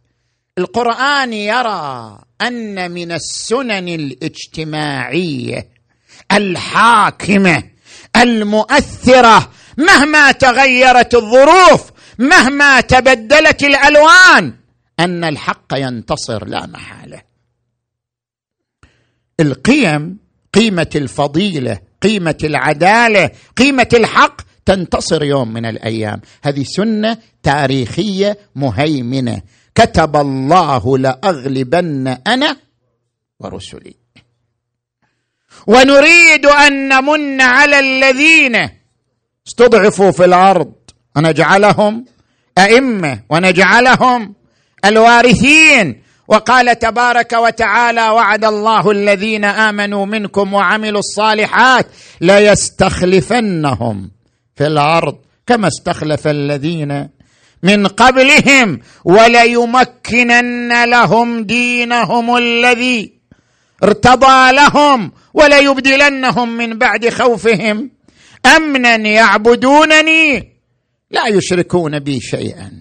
القرآن 0.57 1.33
يرى 1.33 2.19
أن 2.41 2.91
من 2.91 3.11
السنن 3.11 3.87
الاجتماعية 3.87 5.69
الحاكمة 6.31 7.63
المؤثرة. 8.15 9.51
مهما 9.77 10.31
تغيرت 10.31 11.15
الظروف 11.15 11.91
مهما 12.19 12.81
تبدلت 12.81 13.63
الألوان 13.63 14.53
أن 14.99 15.23
الحق 15.23 15.73
ينتصر 15.73 16.45
لا 16.45 16.65
محالة. 16.65 17.21
القيم 19.39 20.17
قيمة 20.53 20.89
الفضيلة 20.95 21.79
قيمة 22.01 22.37
العدالة 22.43 23.31
قيمة 23.57 23.89
الحق 23.93 24.41
تنتصر 24.65 25.23
يوم 25.23 25.53
من 25.53 25.65
الأيام. 25.65 26.21
هذه 26.43 26.63
سنة 26.63 27.17
تاريخية 27.43 28.37
مهيمنة. 28.55 29.41
كتب 29.75 30.15
الله 30.15 30.97
لأغلبن 30.97 32.07
أنا 32.07 32.57
ورسلي. 33.39 33.95
ونريد 35.67 36.45
أن 36.45 36.89
نمن 36.89 37.41
على 37.41 37.79
الذين 37.79 38.69
استضعفوا 39.47 40.11
في 40.11 40.25
الأرض. 40.25 40.73
ونجعلهم 41.15 42.05
أئمة 42.57 43.23
ونجعلهم 43.29 44.35
الوارثين. 44.85 46.01
وقال 46.31 46.79
تبارك 46.79 47.33
وتعالى 47.33 48.09
وعد 48.09 48.45
الله 48.45 48.91
الذين 48.91 49.45
آمنوا 49.45 50.05
منكم 50.05 50.53
وعملوا 50.53 50.99
الصالحات 50.99 51.87
ليستخلفنهم 52.21 54.11
في 54.55 54.67
الأرض 54.67 55.17
كما 55.47 55.67
استخلف 55.67 56.27
الذين 56.27 57.09
من 57.63 57.87
قبلهم 57.87 58.79
وليمكنن 59.05 60.89
لهم 60.89 61.43
دينهم 61.43 62.37
الذي 62.37 63.13
ارتضى 63.83 64.51
لهم 64.51 65.11
وليبدلنهم 65.33 66.57
من 66.57 66.77
بعد 66.77 67.09
خوفهم. 67.09 67.91
أمنا 68.55 68.95
يعبدونني 68.95 70.53
لا 71.11 71.27
يشركون 71.27 71.99
بي 71.99 72.19
شيئا. 72.19 72.80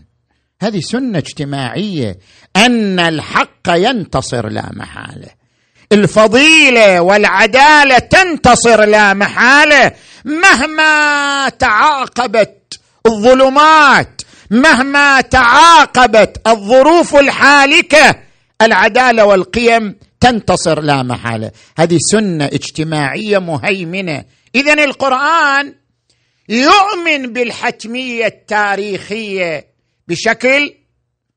هذه 0.63 0.81
سنة 0.81 1.19
اجتماعية 1.19 2.19
أن 2.57 3.01
الحق 3.01 3.69
ينتصر 3.69 4.49
لا 4.49 4.71
محالة. 4.73 5.29
الفضيلة 5.93 7.01
والعدالة 7.01 7.99
تنتصر 7.99 8.85
لا 8.85 9.15
محالة. 9.15 9.93
مهما 10.25 11.49
تعاقبت 11.49 12.81
الظلمات 13.07 14.23
مهما 14.51 15.21
تعاقبت 15.21 16.41
الظروف 16.47 17.17
الحالكة 17.17 18.17
العدالة 18.63 19.25
والقيم 19.25 19.97
تنتصر 20.21 20.81
لا 20.81 21.03
محالة. 21.03 21.51
هذه 21.79 21.99
سنة 22.13 22.45
اجتماعية 22.45 23.39
مهيمنة. 23.39 24.25
اذا 24.55 24.73
القرآن 24.73 25.75
يؤمن 26.49 27.33
بالحتمية 27.33 28.27
التاريخية 28.27 29.70
بشكل 30.11 30.75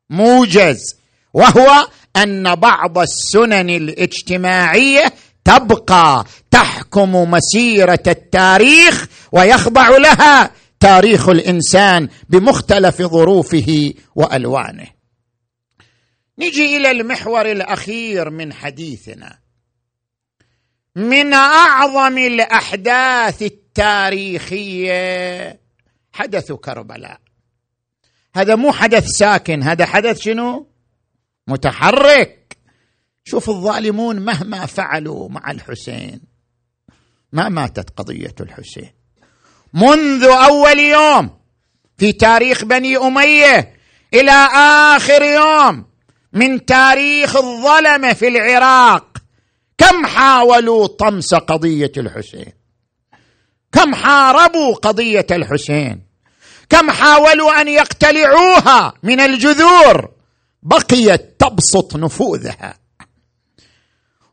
موجز 0.09 0.80
وهو 1.34 1.88
أن 2.15 2.55
بعض 2.55 2.97
السنن 2.97 3.69
الاجتماعية 3.69 5.13
تبقى 5.45 6.26
تحكم 6.51 7.15
مسيرة 7.15 8.03
التاريخ 8.07 9.07
ويخضع 9.32 9.89
لها 9.89 10.51
تاريخ 10.80 11.30
الإنسان 11.30 12.09
بمختلف 12.30 13.01
ظروفه 13.01 13.93
وألوانه. 14.15 14.88
نجي 16.39 16.78
إلى 16.78 16.91
المحور 16.91 17.51
الأخير 17.51 18.30
من 18.30 18.53
حديثنا. 18.53 19.39
من 20.95 21.34
أعظم 21.34 22.17
الأحداث 22.17 23.41
التاريخية 23.41 24.93
حدث 26.13 26.51
كربلاء. 26.51 27.22
هذا 28.36 28.55
مو 28.55 28.71
حدث 28.71 29.05
ساكن 29.05 29.63
هذا 29.63 29.86
حدث 29.86 30.19
شنو؟ 30.19 30.67
متحرك. 31.47 32.57
شوف 33.23 33.49
الظالمون 33.49 34.19
مهما 34.19 34.65
فعلوا 34.65 35.29
مع 35.29 35.51
الحسين 35.51 36.21
ما 37.31 37.49
ماتت 37.49 37.89
قضية 37.89 38.36
الحسين. 38.41 38.91
منذ 39.73 40.23
أول 40.23 40.79
يوم 40.79 41.29
في 41.97 42.11
تاريخ 42.11 42.65
بني 42.65 42.97
أمية 42.97 43.73
إلى 44.13 44.47
آخر 44.95 45.21
يوم 45.21 45.86
من 46.34 46.65
تاريخ 46.65 47.36
الظلمة 47.36 48.13
في 48.13 48.27
العراق 48.27 49.17
كم 49.77 50.05
حاولوا 50.05 50.88
طمس 50.88 51.34
قضية 51.34 51.91
الحسين؟ 51.97 52.53
كم 53.71 53.95
حاربوا 53.95 54.75
قضية 54.75 55.27
الحسين؟ 55.31 56.12
كم 56.74 56.91
حاولوا 56.91 57.61
أن 57.61 57.67
يقتلعوها 57.67 58.93
من 59.03 59.19
الجذور؟ 59.19 60.11
بقيت 60.63 61.36
تبسط 61.39 61.95
نفوذها 61.95 62.78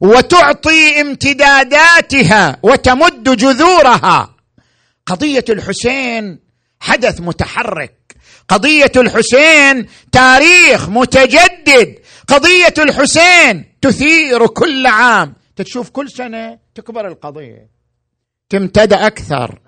وتعطي 0.00 1.00
امتداداتها 1.00 2.58
وتمد 2.62 3.36
جذورها. 3.36 4.34
قضية 5.06 5.44
الحسين 5.48 6.38
حدث 6.80 7.20
متحرك. 7.20 8.16
قضية 8.48 8.92
الحسين 8.96 9.86
تاريخ 10.12 10.88
متجدد. 10.88 11.98
قضية 12.28 12.74
الحسين 12.78 13.64
تثير 13.82 14.46
كل 14.46 14.86
عام. 14.86 15.34
تشوف 15.56 15.90
كل 15.90 16.10
سنة 16.10 16.58
تكبر 16.74 17.08
القضية. 17.08 17.68
تمتد 18.48 18.92
أكثر. 18.92 19.58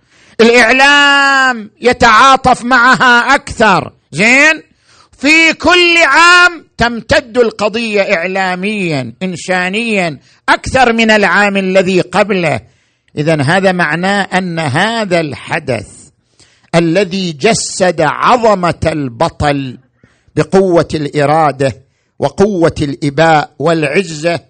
الإعلام 0.40 1.70
يتعاطف 1.80 2.64
معها 2.64 3.34
أكثر. 3.34 3.92
زين؟ 4.12 4.62
في 5.18 5.52
كل 5.52 5.96
عام 6.06 6.64
تمتد 6.78 7.38
القضية 7.38 8.02
اعلاميا 8.02 9.12
انسانيا 9.22 10.18
أكثر 10.48 10.92
من 10.92 11.10
العام 11.10 11.56
الذي 11.56 12.00
قبله. 12.00 12.60
اذا 13.18 13.42
هذا 13.42 13.72
معناه 13.72 14.22
أن 14.22 14.58
هذا 14.58 15.20
الحدث 15.20 15.88
الذي 16.74 17.32
جسد 17.32 18.00
عظمة 18.00 18.80
البطل 18.86 19.78
بقوة 20.36 20.88
الإرادة 20.94 21.82
وقوة 22.18 22.74
الإباء 22.82 23.50
والعزة 23.58 24.40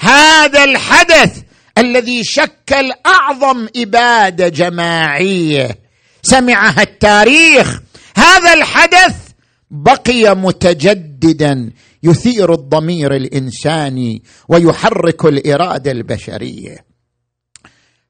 هذا 0.00 0.64
الحدث 0.64 1.42
الذي 1.78 2.24
شكل 2.24 2.92
أعظم 3.06 3.68
اباده 3.76 4.48
جماعية. 4.48 5.78
سمعها 6.22 6.82
التاريخ. 6.82 7.80
هذا 8.16 8.54
الحدث 8.54 9.30
بقي 9.70 10.36
متجددا. 10.36 11.72
يثير 12.02 12.52
الضمير 12.52 13.16
الإنساني 13.16 14.22
ويحرك 14.48 15.24
الإرادة 15.24 15.90
البشرية. 15.90 16.84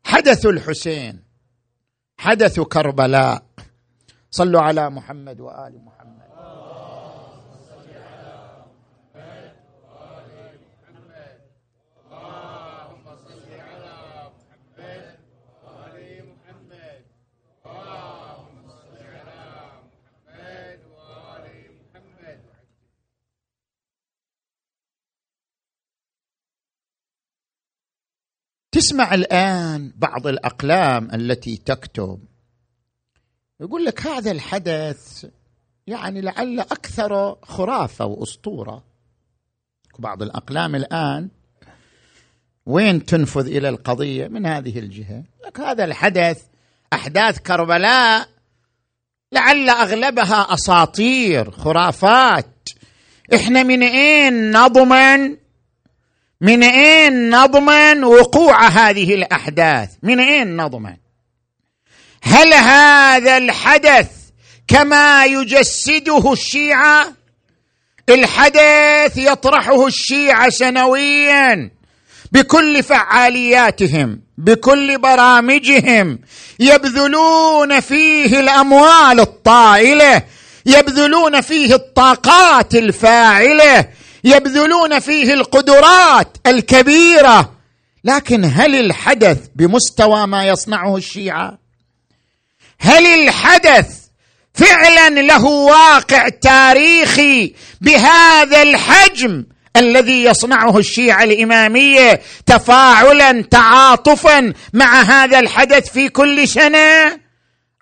حدث 0.04 0.46
الحسين. 0.46 1.22
حدث 2.18 2.60
كربلاء. 2.60 3.42
صلوا 4.30 4.60
على 4.60 4.90
محمد 4.90 5.40
وآل 5.40 5.84
محمد. 5.84 6.29
تسمع 28.80 29.14
الآن 29.14 29.92
بعض 29.96 30.26
الأقلام 30.26 31.14
التي 31.14 31.56
تكتب. 31.56 32.20
يقول 33.60 33.84
لك 33.84 34.06
هذا 34.06 34.30
الحدث 34.30 35.26
يعني 35.86 36.20
لعل 36.20 36.60
أكثر 36.60 37.36
خرافة 37.42 38.04
وأسطورة. 38.04 38.84
بعض 39.98 40.22
الأقلام 40.22 40.74
الآن 40.74 41.28
وين 42.66 43.04
تنفذ 43.04 43.46
إلى 43.46 43.68
القضية؟ 43.68 44.28
من 44.28 44.46
هذه 44.46 44.78
الجهة. 44.78 45.24
لك 45.46 45.60
هذا 45.60 45.84
الحدث 45.84 46.42
أحداث 46.92 47.38
كربلاء 47.38 48.28
لعل 49.32 49.68
أغلبها 49.68 50.54
أساطير 50.54 51.50
خرافات. 51.50 52.68
إحنا 53.34 53.62
من 53.62 53.82
إين 53.82 54.52
نضمن 54.52 55.36
من 56.40 56.62
أين 56.62 57.30
نضمن 57.30 58.04
وقوع 58.04 58.68
هذه 58.68 59.14
الأحداث؟ 59.14 59.88
من 60.02 60.20
أين 60.20 60.56
نضمن؟ 60.56 60.96
هل 62.22 62.54
هذا 62.54 63.36
الحدث 63.36 64.08
كما 64.68 65.24
يجسده 65.24 66.32
الشيعة؟ 66.32 67.12
الحدث 68.08 69.16
يطرحه 69.16 69.86
الشيعة 69.86 70.48
سنويا 70.48 71.70
بكل 72.32 72.82
فعالياتهم 72.82 74.20
بكل 74.38 74.98
برامجهم. 74.98 76.18
يبذلون 76.60 77.80
فيه 77.80 78.40
الأموال 78.40 79.20
الطائلة 79.20 80.22
يبذلون 80.66 81.40
فيه 81.40 81.74
الطاقات 81.74 82.74
الفاعلة. 82.74 83.88
يبذلون 84.24 84.98
فيه 84.98 85.34
القدرات 85.34 86.36
الكبيرة. 86.46 87.52
لكن 88.04 88.44
هل 88.44 88.74
الحدث 88.74 89.38
بمستوى 89.56 90.26
ما 90.26 90.44
يصنعه 90.44 90.96
الشيعة؟ 90.96 91.58
هل 92.78 93.06
الحدث 93.06 94.00
فعلا 94.54 95.08
له 95.08 95.44
واقع 95.44 96.28
تاريخي 96.28 97.54
بهذا 97.80 98.62
الحجم 98.62 99.44
الذي 99.76 100.24
يصنعه 100.24 100.78
الشيعة 100.78 101.24
الإمامية 101.24 102.20
تفاعلا 102.46 103.42
تعاطفا 103.42 104.52
مع 104.72 105.02
هذا 105.02 105.38
الحدث 105.38 105.92
في 105.92 106.08
كل 106.08 106.48
سنه 106.48 107.20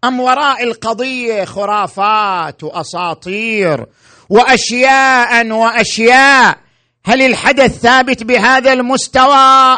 أم 0.05 0.21
وراء 0.21 0.65
القضية 0.65 1.45
خرافات 1.45 2.65
وأساطير 2.65 3.87
وأشياء 4.29 5.51
وأشياء. 5.51 6.59
هل 7.05 7.23
الحدث 7.23 7.79
ثابت 7.79 8.23
بهذا 8.23 8.73
المستوى 8.73 9.35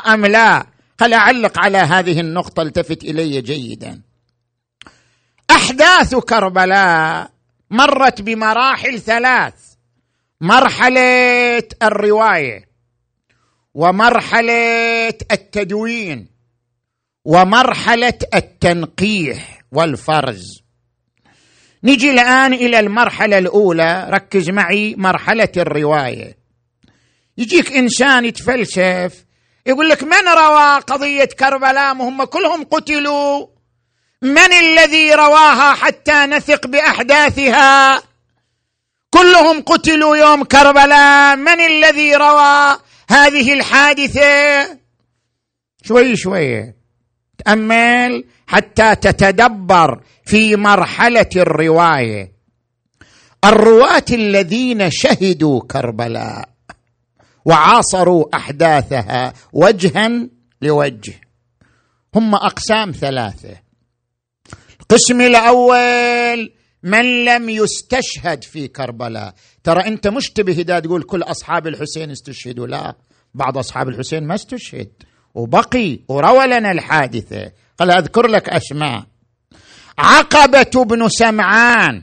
أم 0.07 0.27
لا؟ 0.27 0.67
خل 1.01 1.13
أعلق 1.13 1.59
على 1.59 1.79
هذه 1.79 2.21
النقطة 2.21 2.63
التفت 2.63 3.05
إلي 3.05 3.41
جيدا. 3.41 4.01
أحداث 5.51 6.15
كربلاء 6.15 7.31
مرت 7.71 8.23
بمراحل 8.23 9.01
ثلاث. 9.01 9.55
مرحلة 10.41 11.63
الرواية 11.83 12.69
ومرحلة 13.75 15.09
التدوين 15.33 16.29
ومرحلة 17.25 18.19
التنقيح 18.35 19.63
والفرز. 19.73 20.60
نجي 21.85 22.11
الآن 22.11 22.53
إلى 22.55 22.79
المرحلة 22.81 23.39
الأولى. 23.39 24.07
ركز 24.11 24.51
معي 24.51 24.95
مرحلة 24.99 25.53
الرواية. 25.57 26.37
يجيك 27.39 27.73
إنسان 27.73 28.25
يتفلسف 28.25 29.25
يقول 29.67 29.89
لك 29.89 30.03
من 30.03 30.29
روى 30.29 30.79
قضية 30.79 31.25
كربلاء؟ 31.25 31.93
هم 31.93 32.25
كلهم 32.25 32.65
قتلوا. 32.65 33.47
من 34.23 34.53
الذي 34.53 35.15
رواها 35.15 35.75
حتى 35.75 36.27
نثق 36.27 36.67
بأحداثها؟ 36.67 38.03
كلهم 39.11 39.63
قتلوا 39.63 40.17
يوم 40.17 40.45
كربلاء. 40.45 41.37
من 41.37 41.61
الذي 41.61 42.15
روى 42.15 42.79
هذه 43.11 43.53
الحادثة؟ 43.53 44.79
شوي 45.85 46.17
شوي. 46.17 46.75
تأمل 47.45 48.25
حتى 48.51 48.95
تتدبر 48.95 50.03
في 50.25 50.57
مرحلة 50.57 51.31
الرواية. 51.37 52.33
الرواة 53.45 54.05
الذين 54.11 54.91
شهدوا 54.91 55.61
كربلاء 55.61 56.49
وعاصروا 57.45 58.37
أحداثها 58.37 59.33
وجها 59.53 60.29
لوجه. 60.63 61.21
هم 62.15 62.35
أقسام 62.35 62.93
ثلاثة. 62.93 63.57
القسم 64.81 65.21
الأول 65.21 66.53
من 66.83 67.25
لم 67.25 67.49
يستشهد 67.51 68.45
في 68.45 68.69
كربلاء. 68.69 69.35
ترى 69.65 69.87
أنت 69.87 70.09
مشتبه 70.09 70.53
إذا 70.53 70.81
تقول 70.81 71.03
كل 71.03 71.23
أصحاب 71.23 71.67
الحسين 71.67 72.11
استشهدوا. 72.11 72.67
لا 72.67 72.95
بعض 73.35 73.59
أصحاب 73.59 73.89
الحسين 73.89 74.27
ما 74.27 74.35
استشهد. 74.35 74.91
وبقي 75.35 75.99
وروى 76.09 76.47
لنا 76.47 76.71
الحادثة. 76.73 77.53
قال 77.81 77.91
أذكر 77.91 78.27
لك 78.27 78.49
أسماء. 78.49 79.03
عقبة 79.99 80.85
بن 80.85 81.09
سمعان. 81.09 82.03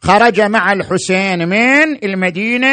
خرج 0.00 0.40
مع 0.40 0.72
الحسين 0.72 1.48
من 1.48 2.04
المدينة 2.04 2.68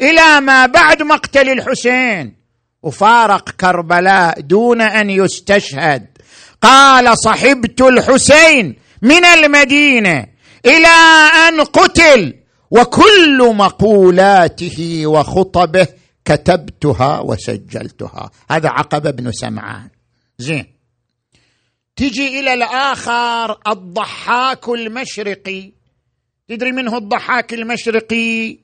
إلى 0.00 0.40
ما 0.40 0.66
بعد 0.66 1.02
مقتل 1.02 1.48
الحسين. 1.48 2.34
وفارق 2.82 3.50
كربلاء 3.50 4.40
دون 4.40 4.80
أن 4.80 5.10
يستشهد. 5.10 6.06
قال 6.62 7.18
صحبت 7.18 7.80
الحسين 7.80 8.76
من 9.02 9.24
المدينة 9.24 10.26
إلى 10.66 10.94
أن 11.48 11.60
قتل. 11.60 12.34
وكل 12.70 13.54
مقولاته 13.54 15.06
وخطبه 15.06 15.86
كتبتها 16.24 17.20
وسجلتها. 17.20 18.30
هذا 18.50 18.68
عقبة 18.68 19.10
بن 19.10 19.32
سمعان. 19.32 19.88
زين. 20.38 20.81
تجي 21.96 22.40
إلى 22.40 22.54
الآخر 22.54 23.60
الضحاك 23.66 24.68
المشرقي. 24.68 25.72
تدري 26.48 26.72
منه 26.72 26.96
الضحاك 26.96 27.54
المشرقي؟ 27.54 28.58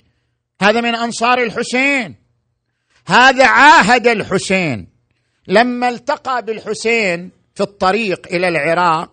هذا 0.62 0.80
من 0.80 0.94
أنصار 0.94 1.42
الحسين. 1.42 2.14
هذا 3.06 3.46
عاهد 3.46 4.06
الحسين. 4.06 4.88
لما 5.46 5.88
التقى 5.88 6.42
بالحسين 6.42 7.30
في 7.54 7.60
الطريق 7.60 8.26
إلى 8.26 8.48
العراق 8.48 9.12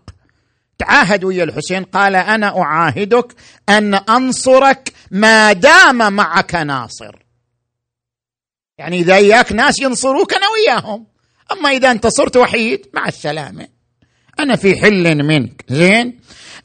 تعاهد 0.77 1.23
ويا 1.23 1.43
الحسين 1.43 1.83
قال 1.83 2.15
أنا 2.15 2.61
أعاهدك 2.61 3.35
أن 3.69 3.93
أنصرك 3.93 4.93
ما 5.11 5.53
دام 5.53 6.13
معك 6.13 6.55
ناصر. 6.55 7.15
يعني 8.77 8.99
إذا 8.99 9.15
إياك 9.15 9.51
ناس 9.51 9.79
ينصروك 9.79 10.33
أنا 10.33 10.45
وياهم. 10.49 11.07
أما 11.51 11.69
إذا 11.69 11.91
أنت 11.91 12.07
صرت 12.07 12.37
وحيد 12.37 12.87
مع 12.93 13.07
السلامة. 13.07 13.74
أنا 14.39 14.55
في 14.55 14.81
حل 14.81 15.23
منك. 15.23 15.65
زين؟ 15.69 16.19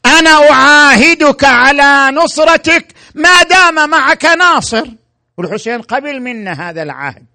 أنا 0.05 0.51
أعاهدك 0.51 1.43
على 1.43 2.17
نصرتك 2.17 2.85
ما 3.15 3.43
دام 3.43 3.89
معك 3.89 4.25
ناصر. 4.25 4.85
والحسين 5.37 5.81
قبل 5.81 6.19
منا 6.19 6.69
هذا 6.69 6.83
العهد. 6.83 7.25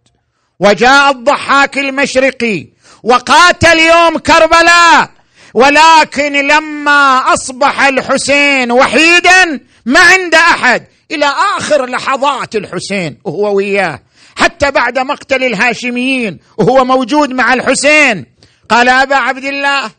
وجاء 0.60 1.10
الضحاك 1.10 1.78
المشرقي 1.78 2.66
وقاتل 3.02 3.78
يوم 3.78 4.18
كربلاء. 4.18 5.10
ولكن 5.54 6.32
لما 6.32 7.24
أصبح 7.34 7.82
الحسين 7.82 8.72
وحيدا 8.72 9.60
ما 9.86 10.00
عند 10.00 10.34
أحد. 10.34 10.86
إلى 11.10 11.32
آخر 11.58 11.86
لحظات 11.86 12.56
الحسين 12.56 13.18
وهو 13.24 13.54
وياه. 13.54 14.02
حتى 14.36 14.70
بعد 14.70 14.98
مقتل 14.98 15.44
الهاشميين 15.44 16.38
وهو 16.58 16.84
موجود 16.84 17.30
مع 17.30 17.54
الحسين. 17.54 18.26
قال 18.68 18.88
أبا 18.88 19.16
عبد 19.16 19.44
الله 19.44 19.90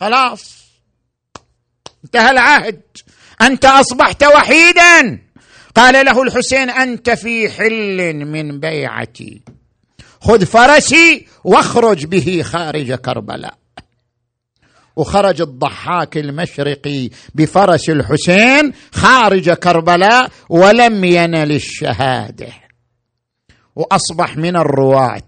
خلاص. 0.00 0.60
انتهى 2.04 2.30
العهد. 2.30 2.80
أنت 3.42 3.64
أصبحت 3.64 4.24
وحيدا. 4.24 5.18
قال 5.74 6.06
له 6.06 6.22
الحسين 6.22 6.70
أنت 6.70 7.10
في 7.10 7.50
حل 7.50 8.24
من 8.24 8.60
بيعتي. 8.60 9.42
خذ 10.20 10.46
فرسي 10.46 11.26
واخرج 11.44 12.06
به 12.06 12.42
خارج 12.42 12.92
كربلاء. 12.92 13.58
وخرج 14.96 15.40
الضحاك 15.40 16.16
المشرقي 16.16 17.10
بفرس 17.34 17.90
الحسين 17.90 18.72
خارج 18.92 19.50
كربلاء 19.50 20.30
ولم 20.48 21.04
ينل 21.04 21.52
الشهادة. 21.52 22.52
وأصبح 23.76 24.36
من 24.36 24.56
الرواة. 24.56 25.22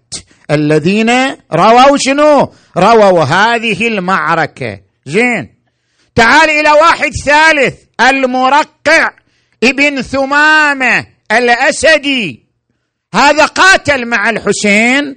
الذين 0.53 1.11
رووا 1.53 1.97
شنو؟ 1.97 2.53
رووا 2.77 3.25
هذه 3.25 3.89
المعركة. 3.89 4.81
زين. 5.07 5.55
تعال 6.15 6.51
إلى 6.51 6.71
واحد 6.71 7.11
ثالث. 7.25 7.75
المرقع 8.01 9.09
ابن 9.63 10.03
ثمامة 10.03 11.07
الأسدي. 11.33 12.43
هذا 13.15 13.47
قاتل 13.47 14.07
مع 14.07 14.31
الحسين 14.31 15.17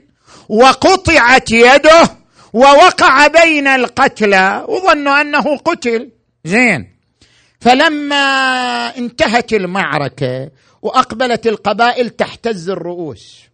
وقطعت 0.50 1.52
يده 1.52 2.10
ووقع 2.54 3.28
بين 3.28 3.68
القتلى 3.68 4.66
وظنوا 4.68 5.22
أنه 5.22 5.58
قتل. 5.58 6.12
زين. 6.46 6.96
فلما 7.62 8.18
انتهت 8.98 9.54
المعركة 9.54 10.50
وأقبلت 10.82 11.48
القبائل 11.48 12.10
تحتز 12.10 12.70
الرؤوس. 12.70 13.45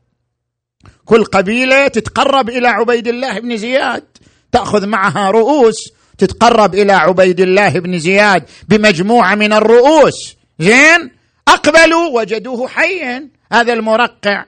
كل 1.05 1.23
قبيلة 1.23 1.88
تتقرب 1.88 2.49
إلى 2.49 2.67
عبيد 2.67 3.07
الله 3.07 3.39
بن 3.39 3.57
زياد. 3.57 4.03
تأخذ 4.51 4.88
معها 4.88 5.32
رؤوس 5.32 5.75
تتقرب 6.17 6.75
إلى 6.75 6.93
عبيد 6.93 7.39
الله 7.39 7.69
بن 7.69 7.99
زياد 7.99 8.43
بمجموعة 8.67 9.36
من 9.36 9.53
الرؤوس. 9.53 10.36
زين؟ 10.59 11.11
أقبلوا 11.47 12.19
وجدوه 12.19 12.67
حيا. 12.67 13.29
هذا 13.53 13.73
المرقع. 13.73 14.45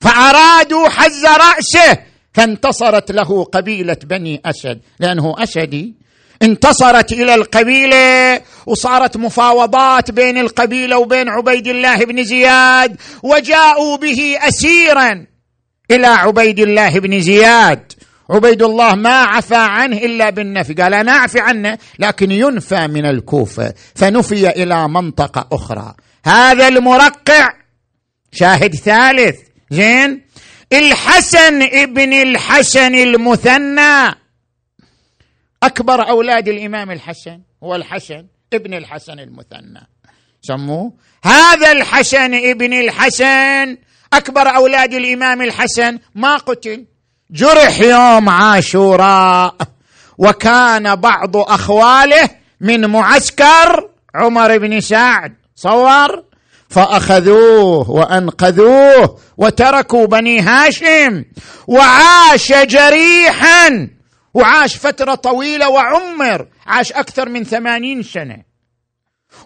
فأرادوا 0.00 0.88
حز 0.88 1.26
رأسه 1.26 1.98
فانتصرت 2.34 3.12
له 3.12 3.44
قبيلة 3.44 3.96
بني 4.04 4.42
أسد. 4.44 4.80
لأنه 5.00 5.34
أسدي. 5.38 5.94
انتصرت 6.44 7.12
إلى 7.12 7.34
القبيلة 7.34 8.40
وصارت 8.66 9.16
مفاوضات 9.16 10.10
بين 10.10 10.38
القبيلة 10.38 10.98
وبين 10.98 11.28
عبيد 11.28 11.66
الله 11.66 11.96
بن 11.96 12.24
زياد 12.24 12.96
وجاءوا 13.22 13.96
به 13.96 14.38
اسيرا 14.40 15.26
إلى 15.90 16.06
عبيد 16.06 16.60
الله 16.60 16.98
بن 16.98 17.20
زياد. 17.20 17.92
عبيد 18.30 18.62
الله 18.62 18.94
ما 18.94 19.22
عفى 19.22 19.54
عنه 19.56 19.96
إلا 19.96 20.30
بالنفي. 20.30 20.74
قال 20.74 20.94
أنا 20.94 21.12
أعفي 21.12 21.40
عنه 21.40 21.78
لكن 21.98 22.30
ينفى 22.30 22.86
من 22.86 23.06
الكوفة 23.06 23.74
فنفي 23.94 24.48
إلى 24.48 24.88
منطقة 24.88 25.48
أخرى. 25.52 25.94
هذا 26.24 26.68
المرقع 26.68 27.52
شاهد 28.32 28.74
ثالث. 28.74 29.36
زين؟ 29.70 30.24
الحسن 30.72 31.62
ابن 31.62 32.12
الحسن 32.12 32.94
المثنى. 32.94 34.23
أكبر 35.66 36.08
أولاد 36.08 36.48
الإمام 36.48 36.90
الحسن 36.90 37.40
هو 37.62 37.74
الحسن 37.74 38.26
ابن 38.52 38.74
الحسن 38.74 39.18
المثنى. 39.18 39.88
سموه؟ 40.42 40.92
هذا 41.24 41.72
الحسن 41.72 42.34
ابن 42.34 42.72
الحسن. 42.72 43.76
أكبر 44.12 44.56
أولاد 44.56 44.94
الإمام 44.94 45.42
الحسن 45.42 45.98
ما 46.14 46.36
قتل 46.36 46.84
جرح 47.30 47.80
يوم 47.80 48.28
عاشوراء. 48.28 49.56
وكان 50.18 50.94
بعض 50.94 51.36
أخواله 51.36 52.30
من 52.60 52.86
معسكر 52.86 53.90
عمر 54.14 54.58
بن 54.58 54.80
سعد. 54.80 55.34
صور؟ 55.56 56.24
فأخذوه 56.68 57.90
وأنقذوه 57.90 59.18
وتركوا 59.36 60.06
بني 60.06 60.40
هاشم. 60.40 61.24
وعاش 61.66 62.52
جريحا 62.52 63.88
وعاش 64.34 64.76
فترة 64.76 65.14
طويلة 65.14 65.68
وعمر 65.68 66.46
عاش 66.66 66.92
أكثر 66.92 67.28
من 67.28 67.44
ثمانين 67.44 68.02
سنة. 68.02 68.42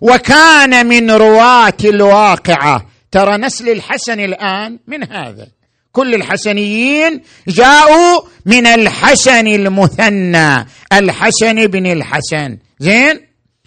وكان 0.01 0.87
من 0.87 1.11
رواة 1.11 1.77
الواقعة. 1.85 2.87
ترى 3.11 3.37
نسل 3.37 3.69
الحسن 3.69 4.21
الآن 4.21 4.79
من 4.87 5.13
هذا. 5.13 5.49
كل 5.93 6.15
الحسنيين 6.15 7.23
جاءوا 7.49 8.21
من 8.47 8.67
الحسن 8.67 9.47
المثنى 9.47 10.67
الحسن 10.93 11.67
بن 11.67 11.87
الحسن. 11.87 12.59
زين؟ 12.79 13.27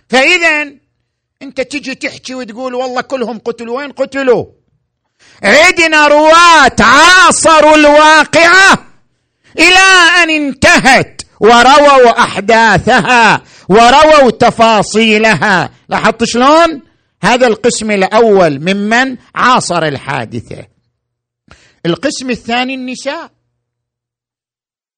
فاذا 0.10 0.72
أنت 1.42 1.62
تجي 1.62 1.96
تحكي 1.96 2.36
وتقول 2.36 2.76
والله 2.76 3.02
كلهم 3.02 3.40
قتلوا. 3.40 3.78
وين 3.78 3.92
قتلوا؟ 3.92 4.46
عندنا 5.44 6.08
رواة 6.08 6.76
عاصروا 6.80 7.76
الواقعة. 7.76 8.91
إلى 9.60 10.24
أن 10.24 10.30
انتهت 10.30 11.22
ورووا 11.40 12.20
أحداثها 12.20 13.44
ورووا 13.70 14.32
تفاصيلها. 14.32 15.70
لاحظت 15.90 16.24
شلون؟ 16.24 16.82
هذا 17.24 17.48
القسم 17.48 17.92
الأول 17.92 18.60
ممن 18.60 19.18
عاصر 19.36 19.84
الحادثة. 19.84 20.68
القسم 21.86 22.30
الثاني 22.30 22.76
النساء. 22.76 23.32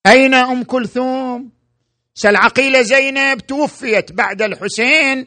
أين 0.07 0.33
أم 0.33 0.63
كلثوم؟ 0.63 1.49
العقيله 2.25 2.81
زينب 2.81 3.39
توفيت 3.39 4.11
بعد 4.11 4.41
الحسين. 4.41 5.25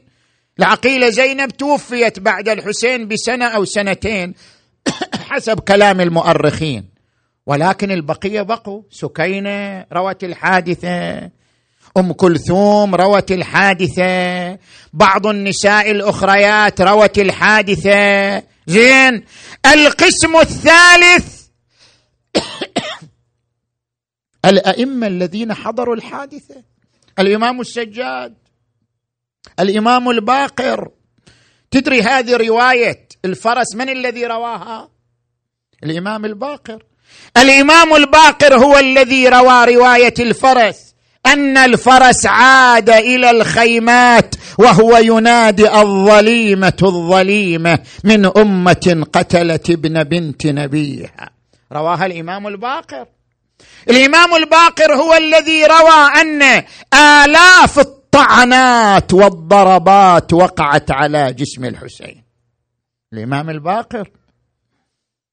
العقيلة 0.59 1.11
زينب 1.11 1.51
توفيت 1.51 2.18
بعد 2.18 2.49
الحسين 2.49 3.09
بسنة 3.09 3.45
أو 3.45 3.64
سنتين. 3.64 4.35
حسب 5.31 5.61
كلام 5.61 6.01
المؤرخين. 6.01 6.96
ولكن 7.47 7.91
البقية 7.91 8.43
بقوا. 8.43 8.83
سكينة 8.91 9.87
روت 9.93 10.25
الحادثة. 10.25 11.31
أم 11.97 12.13
كلثوم 12.13 12.95
روت 12.95 13.33
الحادثة. 13.33 14.59
بعض 14.93 15.27
النساء 15.27 15.91
الأخريات 15.91 16.81
روت 16.81 17.19
الحادثة. 17.19 18.43
زين 18.67 19.25
القسم 19.67 20.37
الثالث. 20.37 21.47
الأئمة 24.51 25.07
الذين 25.07 25.55
حضروا 25.55 25.95
الحادثة. 25.95 26.63
الإمام 27.19 27.61
السجاد 27.61 28.35
الإمام 29.61 30.11
الباقر. 30.11 30.91
تدري 31.71 32.03
هذه 32.03 32.37
رواية 32.37 33.09
الفرس 33.25 33.75
من 33.75 33.89
الذي 33.89 34.27
رواها؟ 34.27 34.91
الإمام 35.85 36.25
الباقر. 36.25 36.83
الإمام 37.37 37.95
الباقر 37.95 38.55
هو 38.55 38.79
الذي 38.79 39.29
روى 39.29 39.75
رواية 39.75 40.14
الفرس 40.21 40.87
أن 41.27 41.57
الفرس 41.57 42.27
عاد 42.27 42.91
إلى 42.91 43.31
الخيمات 43.31 44.35
وهو 44.59 44.97
ينادي 44.97 45.73
الظليمة 45.73 46.77
الظليمة 46.83 47.79
من 48.05 48.27
أمة 48.27 49.07
قتلت 49.12 49.71
ابن 49.71 50.05
بنت 50.05 50.47
نبيها. 50.47 51.31
رواها 51.73 52.07
الإمام 52.07 52.47
الباقر. 52.47 53.07
الإمام 53.91 54.35
الباقر 54.35 54.95
هو 54.95 55.14
الذي 55.14 55.64
روى 55.64 56.21
أن 56.21 56.43
آلاف 56.95 57.79
الطعنات 57.79 59.14
والضربات 59.14 60.33
وقعت 60.33 60.91
على 60.91 61.33
جسم 61.33 61.64
الحسين. 61.64 62.25
الإمام 63.12 63.51
الباقر. 63.51 64.11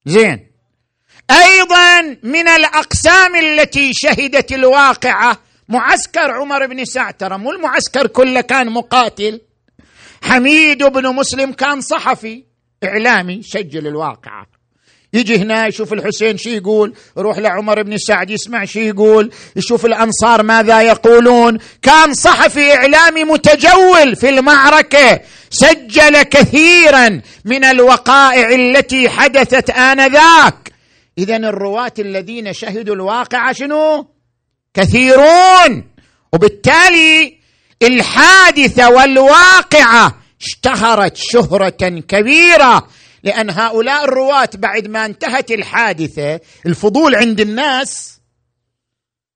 زين. 0.05 0.52
أيضا 1.33 2.17
من 2.23 2.47
الأقسام 2.47 3.35
التي 3.35 3.91
شهدت 3.93 4.51
الواقعة. 4.51 5.39
معسكر 5.69 6.31
عمر 6.31 6.67
بن 6.67 6.85
سعد 6.85 7.13
ترى 7.13 7.37
مو 7.37 7.51
المعسكر 7.51 8.07
كله 8.07 8.41
كان 8.41 8.69
مقاتل. 8.69 9.41
حميد 10.23 10.83
بن 10.83 11.07
مسلم 11.07 11.51
كان 11.51 11.81
صحفي 11.81 12.43
إعلامي 12.83 13.41
سجل 13.43 13.87
الواقعة. 13.87 14.47
يجي 15.13 15.37
هنا 15.37 15.67
يشوف 15.67 15.93
الحسين 15.93 16.37
شي 16.37 16.57
يقول 16.57 16.95
يروح 17.17 17.37
لعمر 17.37 17.83
بن 17.83 17.97
سعد 17.97 18.29
يسمع 18.29 18.65
شي 18.65 18.87
يقول 18.87 19.31
يشوف 19.55 19.85
الأنصار 19.85 20.43
ماذا 20.43 20.81
يقولون. 20.81 21.57
كان 21.81 22.13
صحفي 22.13 22.75
إعلامي 22.75 23.23
متجول 23.23 24.15
في 24.15 24.29
المعركة 24.29 25.19
سجل 25.49 26.21
كثيرا 26.21 27.21
من 27.45 27.63
الوقائع 27.63 28.49
التي 28.49 29.09
حدثت 29.09 29.69
آنذاك. 29.69 30.72
اذا 31.17 31.35
الرواة 31.35 31.93
الذين 31.99 32.53
شهدوا 32.53 32.95
الواقع 32.95 33.51
شنو؟ 33.51 34.07
كثيرون. 34.73 35.83
وبالتالي 36.33 37.37
الحادثة 37.83 38.89
والواقعة 38.89 40.17
اشتهرت 40.41 41.17
شهرة 41.17 41.69
كبيرة 42.07 42.87
لأن 43.23 43.49
هؤلاء 43.49 44.03
الرواة 44.03 44.49
بعد 44.55 44.87
ما 44.87 45.05
انتهت 45.05 45.51
الحادثة 45.51 46.39
الفضول 46.65 47.15
عند 47.15 47.39
الناس 47.39 48.19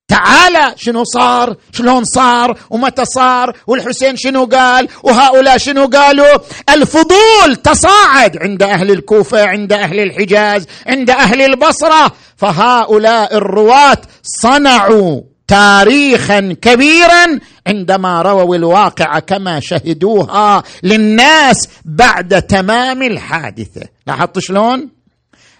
تعالى 0.08 0.74
شنو 0.76 1.04
صار؟ 1.04 1.56
شلون 1.72 2.04
صار؟ 2.04 2.58
ومتى 2.70 3.04
صار؟ 3.04 3.56
والحسين 3.66 4.16
شنو 4.16 4.44
قال؟ 4.44 4.88
وهؤلاء 5.02 5.58
شنو 5.58 5.86
قالوا؟ 5.86 6.38
الفضول 6.70 7.56
تصاعد 7.64 8.36
عند 8.36 8.62
أهل 8.62 8.90
الكوفة 8.90 9.44
عند 9.46 9.72
أهل 9.72 10.00
الحجاز 10.00 10.66
عند 10.86 11.10
أهل 11.10 11.42
البصرة. 11.42 12.12
فهؤلاء 12.36 13.36
الرواة 13.36 13.98
صنعوا 14.22 15.20
تاريخا 15.48 16.56
كبيرا 16.62 17.38
عندما 17.66 18.22
رووا 18.22 18.56
الواقع 18.56 19.18
كما 19.18 19.60
شهدوها 19.60 20.62
للناس 20.82 21.68
بعد 21.84 22.42
تمام 22.42 23.02
الحادثة. 23.02 23.88
لاحظت 24.06 24.38
شلون؟ 24.38 24.88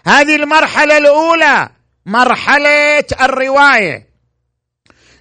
هذه 0.05 0.35
المرحلة 0.35 0.97
الأولى 0.97 1.69
مرحلة 2.05 3.05
الرواية. 3.21 4.08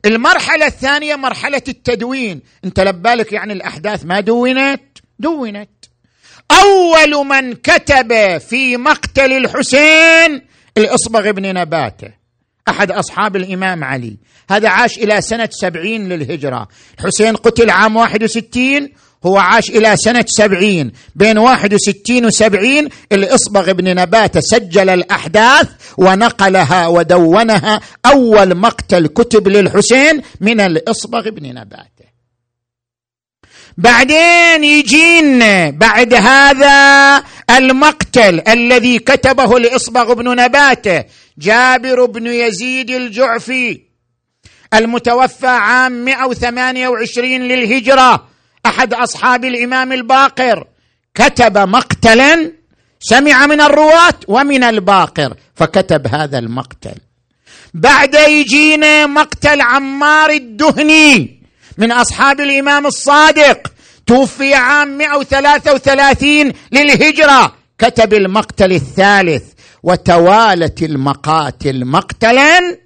المرحلة 0.04 0.66
الثانية 0.66 1.16
مرحلة 1.16 1.62
التدوين. 1.68 2.40
انت 2.64 2.80
لبالك 2.80 3.32
يعني 3.32 3.52
الأحداث 3.52 4.04
ما 4.04 4.20
دونت؟ 4.20 4.82
دونت. 5.18 5.70
أول 6.52 7.26
من 7.26 7.54
كتب 7.54 8.38
في 8.38 8.76
مقتل 8.76 9.32
الحسين 9.32 10.42
الإصبغ 10.78 11.30
بن 11.30 11.54
نباته. 11.54 12.08
أحد 12.68 12.90
أصحاب 12.90 13.36
الإمام 13.36 13.84
علي. 13.84 14.16
هذا 14.50 14.68
عاش 14.68 14.98
إلى 14.98 15.20
سنة 15.20 15.48
سبعين 15.52 16.08
للهجرة. 16.08 16.68
الحسين 16.98 17.36
قتل 17.36 17.70
عام 17.70 17.96
واحد 17.96 18.22
وستين 18.22 18.92
هو 19.26 19.38
عاش 19.38 19.70
إلى 19.70 19.96
سنة 19.96 20.24
سبعين. 20.26 20.92
بين 21.14 21.38
واحد 21.38 21.74
وستين 21.74 22.26
وسبعين 22.26 22.88
الإصبغ 23.12 23.70
ابن 23.70 23.94
نباتة 23.94 24.40
سجل 24.40 24.88
الأحداث 24.90 25.68
ونقلها 25.98 26.86
ودونها 26.86 27.80
أول 28.06 28.54
مقتل 28.54 29.06
كتب 29.06 29.48
للحسين 29.48 30.22
من 30.40 30.60
الإصبغ 30.60 31.28
ابن 31.28 31.54
نباتة. 31.54 32.08
بعدين 33.78 34.64
يجينا 34.64 35.70
بعد 35.70 36.14
هذا 36.14 37.24
المقتل 37.50 38.42
الذي 38.48 38.98
كتبه 38.98 39.58
لإصبغ 39.58 40.14
بن 40.14 40.40
نباته 40.40 41.04
جابر 41.38 42.04
بن 42.04 42.26
يزيد 42.26 42.90
الجعفي 42.90 43.80
المتوفى 44.74 45.46
عام 45.46 45.92
128 45.92 47.42
للهجرة. 47.42 48.28
أحد 48.66 48.94
أصحاب 48.94 49.44
الإمام 49.44 49.92
الباقر 49.92 50.66
كتب 51.14 51.58
مقتلا 51.58 52.52
سمع 53.00 53.46
من 53.46 53.60
الرواة 53.60 54.14
ومن 54.28 54.64
الباقر 54.64 55.34
فكتب 55.54 56.06
هذا 56.06 56.38
المقتل. 56.38 56.94
بعد 57.74 58.14
يجينا 58.14 59.06
مقتل 59.06 59.60
عمار 59.60 60.30
الدهني 60.30 61.40
من 61.78 61.92
أصحاب 61.92 62.40
الإمام 62.40 62.86
الصادق 62.86 63.72
توفي 64.06 64.54
عام 64.54 64.88
133 64.98 66.52
للهجرة 66.72 67.54
كتب 67.78 68.14
المقتل 68.14 68.72
الثالث 68.72 69.44
وتوالت 69.82 70.82
المقاتل 70.82 71.84
مقتلا 71.84 72.78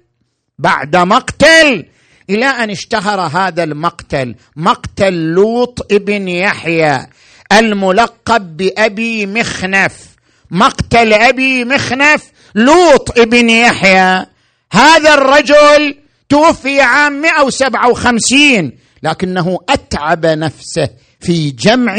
بعد 0.59 0.95
مقتل 0.95 1.85
إلى 2.29 2.45
أن 2.45 2.69
اشتهر 2.69 3.19
هذا 3.19 3.63
المقتل 3.63 4.35
مقتل 4.55 5.13
لوط 5.13 5.93
ابن 5.93 6.27
يحيى 6.27 7.07
الملقب 7.51 8.57
بأبي 8.57 9.25
مخنف. 9.25 10.07
مقتل 10.51 11.13
أبي 11.13 11.65
مخنف 11.65 12.31
لوط 12.55 13.19
ابن 13.19 13.49
يحيى. 13.49 14.25
هذا 14.71 15.13
الرجل 15.13 15.95
توفي 16.29 16.81
عام 16.81 17.21
157 17.21 18.71
لكنه 19.03 19.59
أتعب 19.69 20.25
نفسه 20.25 20.89
في 21.19 21.51
جمع 21.51 21.97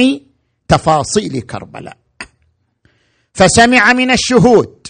تفاصيل 0.68 1.40
كربلاء. 1.40 1.96
فسمع 3.34 3.92
من 3.92 4.10
الشهود 4.10 4.86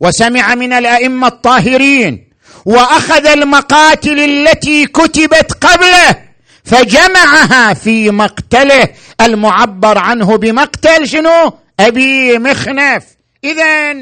وسمع 0.00 0.54
من 0.54 0.72
الأئمة 0.72 1.26
الطاهرين 1.26 2.31
وأخذ 2.64 3.26
المقاتل 3.26 4.20
التي 4.20 4.86
كتبت 4.86 5.52
قبله 5.52 6.22
فجمعها 6.64 7.74
في 7.74 8.10
مقتله 8.10 8.88
المعبر 9.20 9.98
عنه 9.98 10.36
بمقتل 10.36 11.08
شنو؟ 11.08 11.52
أبي 11.80 12.38
مخنف. 12.38 13.04
اذا 13.44 13.94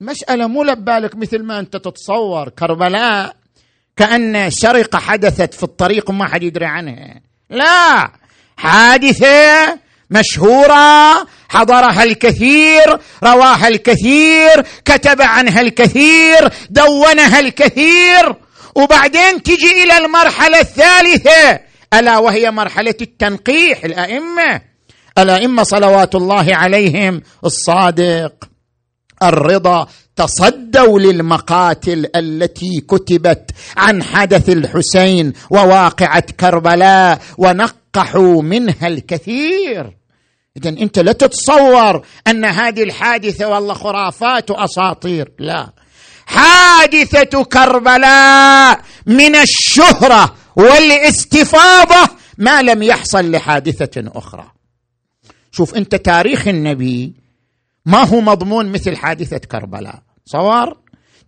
مسألة 0.00 0.46
مو 0.46 0.62
لبالك 0.64 1.16
مثل 1.16 1.42
ما 1.42 1.58
أنت 1.58 1.76
تتصور 1.76 2.48
كربلاء 2.48 3.36
كأن 3.96 4.50
سرقه 4.50 4.98
حدثت 4.98 5.54
في 5.54 5.62
الطريق 5.62 6.10
وما 6.10 6.28
حد 6.28 6.42
يدري 6.42 6.66
عنها. 6.66 7.20
لا 7.50 8.10
حادثة 8.56 9.78
مشهورة 10.10 11.26
حضرها 11.52 12.02
الكثير 12.02 12.98
رواها 13.24 13.68
الكثير 13.68 14.62
كتب 14.84 15.22
عنها 15.22 15.60
الكثير 15.60 16.48
دونها 16.70 17.40
الكثير. 17.40 18.36
وبعدين 18.74 19.42
تجي 19.42 19.84
إلى 19.84 19.98
المرحلة 19.98 20.60
الثالثة. 20.60 21.60
ألا 21.94 22.18
وهي 22.18 22.50
مرحلة 22.50 22.94
التنقيح 23.00 23.84
الأئمة. 23.84 24.60
الأئمة 25.18 25.62
صلوات 25.62 26.14
الله 26.14 26.46
عليهم 26.48 27.22
الصادق 27.44 28.48
الرضا 29.22 29.86
تصدوا 30.16 30.98
للمقاتل 30.98 32.06
التي 32.16 32.80
كتبت 32.88 33.50
عن 33.76 34.02
حدث 34.02 34.48
الحسين 34.48 35.32
وواقعة 35.50 36.24
كربلاء 36.40 37.18
ونقحوا 37.38 38.42
منها 38.42 38.88
الكثير. 38.88 40.01
اذا 40.56 40.68
أنت 40.68 40.98
لا 40.98 41.12
تتصور 41.12 42.06
أن 42.26 42.44
هذه 42.44 42.82
الحادثة 42.82 43.48
والله 43.48 43.74
خرافات 43.74 44.50
وأساطير. 44.50 45.32
لا. 45.38 45.72
حادثة 46.26 47.44
كربلاء 47.44 48.80
من 49.06 49.34
الشهرة 49.34 50.34
والاستفاضة 50.56 52.08
ما 52.38 52.62
لم 52.62 52.82
يحصل 52.82 53.30
لحادثة 53.30 54.10
أخرى. 54.18 54.50
شوف 55.52 55.74
أنت 55.74 55.94
تاريخ 55.94 56.48
النبي 56.48 57.12
ما 57.86 58.04
هو 58.04 58.20
مضمون 58.20 58.72
مثل 58.72 58.96
حادثة 58.96 59.38
كربلاء. 59.38 60.02
صور 60.24 60.78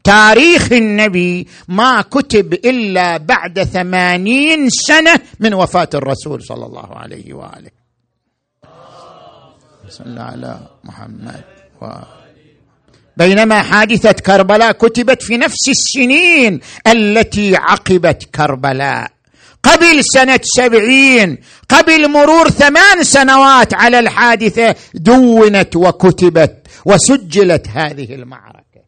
تاريخ 0.04 0.72
النبي 0.72 1.48
ما 1.68 2.02
كتب 2.02 2.52
إلا 2.52 3.16
بعد 3.16 3.62
ثمانين 3.62 4.70
سنة 4.70 5.20
من 5.40 5.54
وفاة 5.54 5.88
الرسول 5.94 6.42
صلى 6.42 6.66
الله 6.66 6.94
عليه 6.94 7.34
وآله. 7.34 7.83
صلى 9.88 10.20
على 10.20 10.60
محمد 10.84 11.44
و 11.82 11.86
بينما 13.16 13.62
حادثة 13.62 14.12
كربلاء 14.12 14.72
كتبت 14.72 15.22
في 15.22 15.36
نفس 15.36 15.68
السنين 15.68 16.60
التي 16.86 17.56
عقبت 17.56 18.24
كربلاء. 18.34 19.10
قبل 19.62 20.04
سنة 20.04 20.40
سبعين 20.42 21.38
قبل 21.68 22.10
مرور 22.10 22.50
ثمان 22.50 23.04
سنوات 23.04 23.74
على 23.74 23.98
الحادثة 23.98 24.74
دونت 24.94 25.76
وكتبت 25.76 26.66
وسجلت 26.84 27.68
هذه 27.68 28.14
المعركة. 28.14 28.84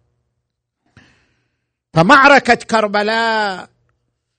فمعركة 1.94 2.54
كربلاء 2.54 3.68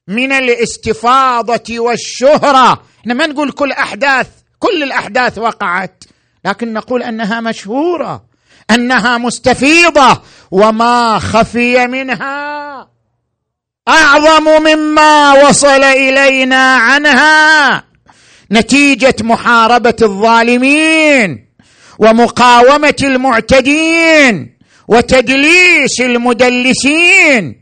من 0.07 0.31
الاستفاضة 0.31 1.79
والشهرة. 1.79 2.83
إحنا 2.99 3.13
ما 3.13 3.27
نقول 3.27 3.51
كل 3.51 3.71
أحداث 3.71 4.27
كل 4.59 4.83
الأحداث 4.83 5.37
وقعت. 5.37 6.03
لكن 6.47 6.73
نقول 6.73 7.03
أنها 7.03 7.41
مشهورة 7.41 8.23
أنها 8.71 9.17
مستفيضة 9.17 10.21
وما 10.51 11.19
خفي 11.19 11.87
منها. 11.87 12.87
أعظم 13.87 14.63
مما 14.63 15.33
وصل 15.33 15.83
إلينا 15.83 16.75
عنها 16.75 17.83
نتيجة 18.51 19.15
محاربة 19.21 19.95
الظالمين 20.01 21.47
ومقاومة 21.99 22.95
المعتدين 23.03 24.57
وتدليس 24.87 26.01
المدلسين. 26.01 27.61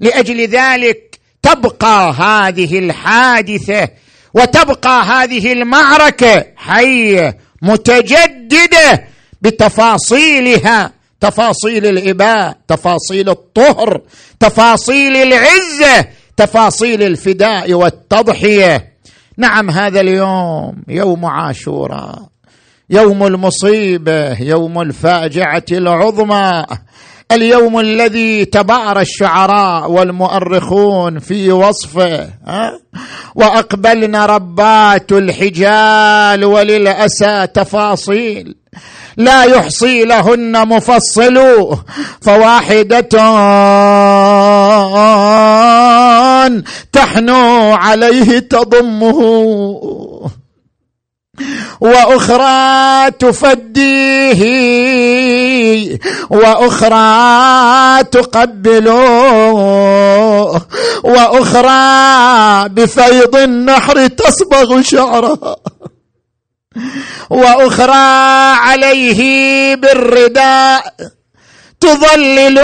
لأجل 0.00 0.40
ذلك 0.40 1.20
تبقى 1.42 2.12
هذه 2.12 2.78
الحادثة 2.78 3.88
وتبقى 4.34 5.02
هذه 5.02 5.52
المعركة 5.52 6.46
حية 6.56 7.45
متجددة 7.62 9.04
بتفاصيلها 9.42 10.92
تفاصيل 11.20 11.86
الإباء 11.86 12.56
تفاصيل 12.68 13.28
الطهر 13.28 14.00
تفاصيل 14.40 15.16
العزة 15.16 16.08
تفاصيل 16.36 17.02
الفداء 17.02 17.72
والتضحية. 17.72 18.92
نعم 19.36 19.70
هذا 19.70 20.00
اليوم 20.00 20.82
يوم 20.88 21.26
عاشوراء 21.26 22.22
يوم 22.90 23.26
المصيبة 23.26 24.42
يوم 24.42 24.80
الفاجعة 24.82 25.64
العظمى. 25.72 26.64
اليوم 27.32 27.80
الذي 27.80 28.44
تبارى 28.44 29.00
الشعراء 29.02 29.90
والمؤرخون 29.90 31.18
في 31.18 31.52
وصفه 31.52 32.28
ها؟ 32.46 32.80
وأقبلنا 33.34 34.26
ربات 34.26 35.12
الحجال 35.12 36.44
وللأسى 36.44 37.46
تفاصيل 37.54 38.54
لا 39.16 39.44
يحصي 39.44 40.04
لهن 40.04 40.68
مفصل 40.68 41.38
فواحدة 42.20 43.08
تحنو 46.92 47.72
عليه 47.72 48.38
تضمه 48.38 49.20
وأخرى 51.80 53.10
تفديه 53.10 54.42
وأخرى 56.30 58.04
تقبله 58.04 59.02
وأخرى 61.04 62.68
بفيض 62.68 63.36
النحر 63.36 64.06
تصبغ 64.06 64.82
شعرها 64.82 65.56
وأخرى 67.30 68.06
عليه 68.56 69.20
بالرداء 69.74 70.94
تضلل 71.80 72.58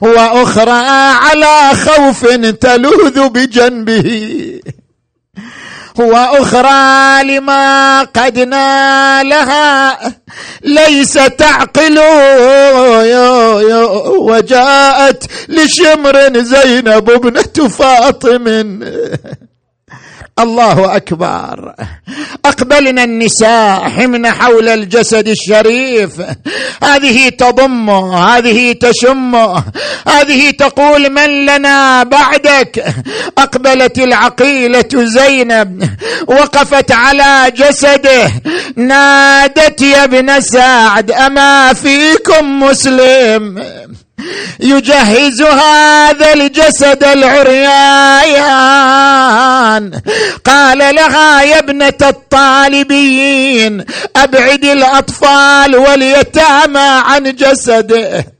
وأخرى 0.00 0.82
على 1.24 1.70
خوف 1.74 2.26
تلوذ 2.60 3.28
بجنبه. 3.28 4.60
وأخرى 5.98 7.22
لما 7.24 8.02
قد 8.02 8.38
نالها 8.38 9.98
ليس 10.62 11.12
تعقل. 11.12 11.98
وجاءت 14.18 15.24
لشمر 15.48 16.42
زينب 16.42 17.10
ابنة 17.10 17.68
فاطم. 17.68 18.80
الله 20.38 20.96
أكبر. 20.96 21.74
أقبلنا 22.44 23.04
النساء 23.04 23.88
حمن 23.88 24.32
حول 24.32 24.68
الجسد 24.68 25.28
الشريف. 25.28 26.22
هذه 26.84 27.28
تضمه 27.28 28.18
هذه 28.18 28.72
تشمه 28.72 29.64
هذه 30.08 30.50
تقول 30.50 31.10
من 31.10 31.46
لنا 31.46 32.02
بعدك؟ 32.02 32.94
أقبلت 33.38 33.98
العقيلة 33.98 34.90
زينب 34.94 35.88
وقفت 36.26 36.92
على 36.92 37.52
جسده. 37.56 38.32
نادت 38.76 39.82
يا 39.82 40.04
ابن 40.04 40.40
سعد 40.40 41.10
أما 41.10 41.72
فيكم 41.72 42.62
مسلم؟ 42.62 43.64
يجهز 44.60 45.42
هذا 45.42 46.32
الجسد 46.32 47.04
العريان. 47.04 48.44
قال 50.44 50.78
لها 50.78 51.42
يا 51.42 51.58
ابنة 51.58 51.98
الطالبين 52.02 53.84
أبعد 54.16 54.64
الأطفال 54.64 55.76
واليتامى 55.76 57.02
عن 57.04 57.22
جسده. 57.22 58.33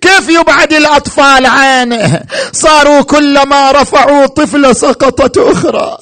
كيف 0.00 0.28
يبعد 0.28 0.72
الأطفال 0.72 1.46
عنه 1.46 2.20
صاروا 2.52 3.00
كلما 3.00 3.72
رفعوا 3.72 4.26
طفل 4.26 4.76
سقطت 4.76 5.38
أخرى 5.38 5.98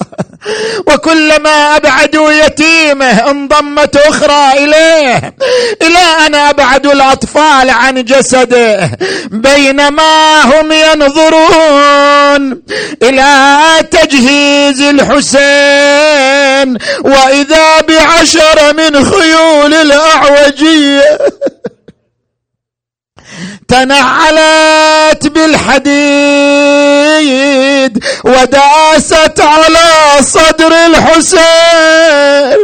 وكلما 0.87 1.75
أبعدوا 1.75 2.31
يتيمه 2.31 3.29
انضمت 3.29 3.95
أخرى 3.95 4.63
إليه. 4.63 5.35
إلى 5.81 6.25
أن 6.27 6.35
أبعدوا 6.35 6.93
الأطفال 6.93 7.69
عن 7.69 8.03
جسده 8.03 8.91
بينما 9.31 10.41
هم 10.43 10.71
ينظرون 10.71 12.61
إلى 13.03 13.63
تجهيز 13.91 14.81
الحسين. 14.81 16.77
وإذا 17.03 17.81
بعشر 17.81 18.73
من 18.73 19.05
خيول 19.05 19.73
الأعوجية 19.73 21.17
تنعلت 23.67 25.27
بالحديد 25.27 25.87
وداست 28.25 29.39
على 29.39 30.21
صدر 30.21 30.73
الحسين. 30.85 32.57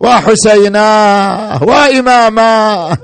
وحسينا 0.00 1.58
وإماما. 1.62 2.96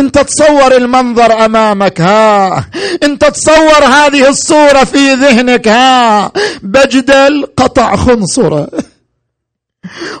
انت 0.00 0.18
تصور 0.18 0.76
المنظر 0.76 1.44
أمامك 1.44 2.00
ها. 2.00 2.64
انت 3.02 3.24
تصور 3.24 3.84
هذه 3.84 4.28
الصورة 4.28 4.84
في 4.84 5.14
ذهنك 5.14 5.68
ها. 5.68 6.32
بجدل 6.62 7.46
قطع 7.56 7.96
خنصره 7.96 8.68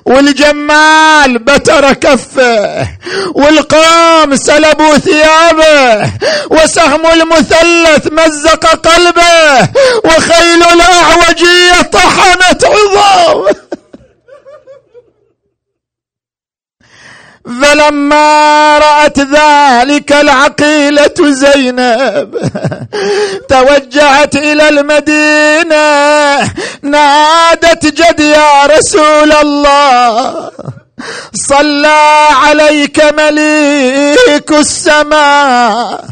والجمال 0.04 1.38
بتر 1.38 1.92
كفه 1.92 2.88
والقام 3.34 4.36
سلبوا 4.36 4.98
ثيابه 4.98 6.10
وسهم 6.50 7.06
المثلث 7.06 8.06
مزق 8.12 8.66
قلبه 8.66 9.68
وخيل 10.04 10.62
الأعوجية 10.62 11.82
طحنت 11.92 12.64
عظامه 12.64 13.54
فلما 17.46 18.78
رأت 18.78 19.18
ذلك 19.20 20.12
العقيلة 20.12 21.14
زينب 21.20 22.36
توجهت 23.50 24.36
إلى 24.36 24.68
المدينة 24.68 26.38
نادت 26.82 27.86
جد 27.86 28.20
يا 28.20 28.66
رسول 28.66 29.32
الله. 29.32 30.50
صلى 31.48 32.28
عليك 32.44 33.04
مليك 33.18 34.50
السماء. 34.52 36.04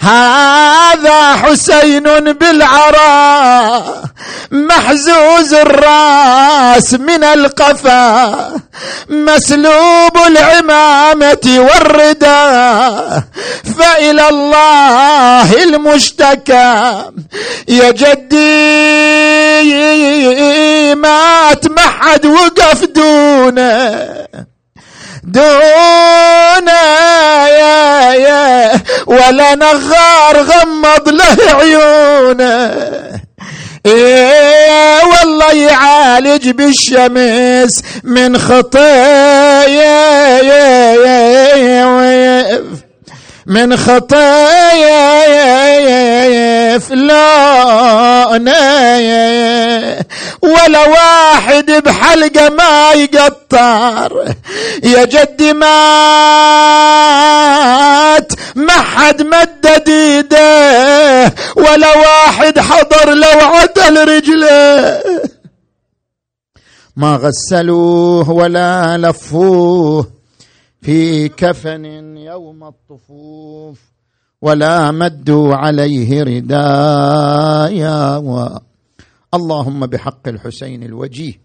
هذا 0.00 1.36
حسين 1.36 2.02
بالعراء 2.32 4.02
محزوز 4.52 5.54
الراس 5.54 6.94
من 6.94 7.24
القفا 7.24 8.52
مسلوب 9.08 10.16
العمامة 10.26 11.46
والرداء 11.58 13.22
فإلى 13.78 14.28
الله 14.28 15.62
المشتكى 15.62 17.04
يا 17.68 17.90
جدي 17.90 18.82
ما 20.94 21.54
تمحد 21.54 22.26
وقف 22.26 22.84
دونه. 22.84 24.22
دونا 25.22 26.82
يا 27.48 28.12
يا 28.14 28.72
ولا 29.06 29.54
نغار 29.54 30.36
غمض 30.36 31.08
له 31.08 31.36
عيونه. 31.54 32.74
إيه 33.86 35.04
والله 35.04 35.52
يعالج 35.52 36.48
بالشمس 36.50 37.82
من 38.04 38.38
خطايا. 38.38 39.66
يا 40.38 40.92
يا 40.92 41.56
يا 41.56 42.62
من 43.46 43.76
خطايا 43.76 45.18
فلانا 46.78 48.52
ولا 50.42 50.88
واحد 50.88 51.70
بحلقة 51.70 52.48
ما 52.48 52.92
يقطر. 52.92 54.34
يا 54.84 55.04
جدي 55.04 55.52
مات 55.52 55.72
ما 58.54 58.72
حد 58.72 59.22
مدد 59.22 59.88
ايده 59.88 61.34
ولا 61.56 61.96
واحد 61.96 62.58
حضر 62.58 63.14
لو 63.14 63.40
عدل 63.40 64.08
رجله. 64.08 65.00
ما 66.96 67.16
غسلوه 67.16 68.30
ولا 68.30 68.98
لفوه. 68.98 70.21
في 70.82 71.28
كفن 71.28 71.84
يوم 72.16 72.64
الطفوف 72.64 73.80
ولا 74.42 74.90
مدوا 74.90 75.54
عليه 75.54 76.22
ردايا. 76.22 78.16
و... 78.16 78.58
اللهم 79.34 79.86
بحق 79.86 80.28
الحسين 80.28 80.82
الوجيه 80.82 81.40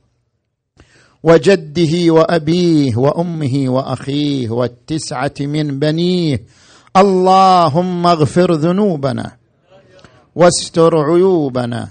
وجده 1.24 2.14
وأبيه 2.14 2.96
وأمه 2.98 3.64
وأخيه 3.68 4.50
والتسعة 4.50 5.34
من 5.40 5.80
بنيه. 5.80 6.44
اللهم 6.98 8.08
اغفر 8.08 8.54
ذنوبنا 8.54 9.32
واستر 10.36 10.98
عيوبنا 10.98 11.90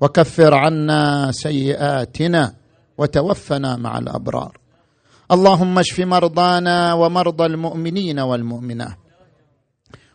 وكفر 0.00 0.54
عنا 0.54 1.32
سيئاتنا 1.32 2.54
وتوفنا 2.98 3.76
مع 3.76 3.98
الأبرار. 3.98 4.65
اللهم 5.32 5.78
اشف 5.78 6.00
مرضانا 6.00 6.92
ومرضى 6.92 7.46
المؤمنين 7.46 8.18
والمؤمنات. 8.18 8.96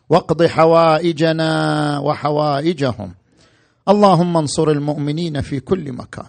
واقض 0.10 0.46
حوائجنا 0.46 1.52
وحوائجهم. 2.00 3.14
اللهم 3.90 4.38
انصر 4.38 4.70
المؤمنين 4.70 5.42
في 5.42 5.60
كل 5.60 5.92
مكان. 5.92 6.26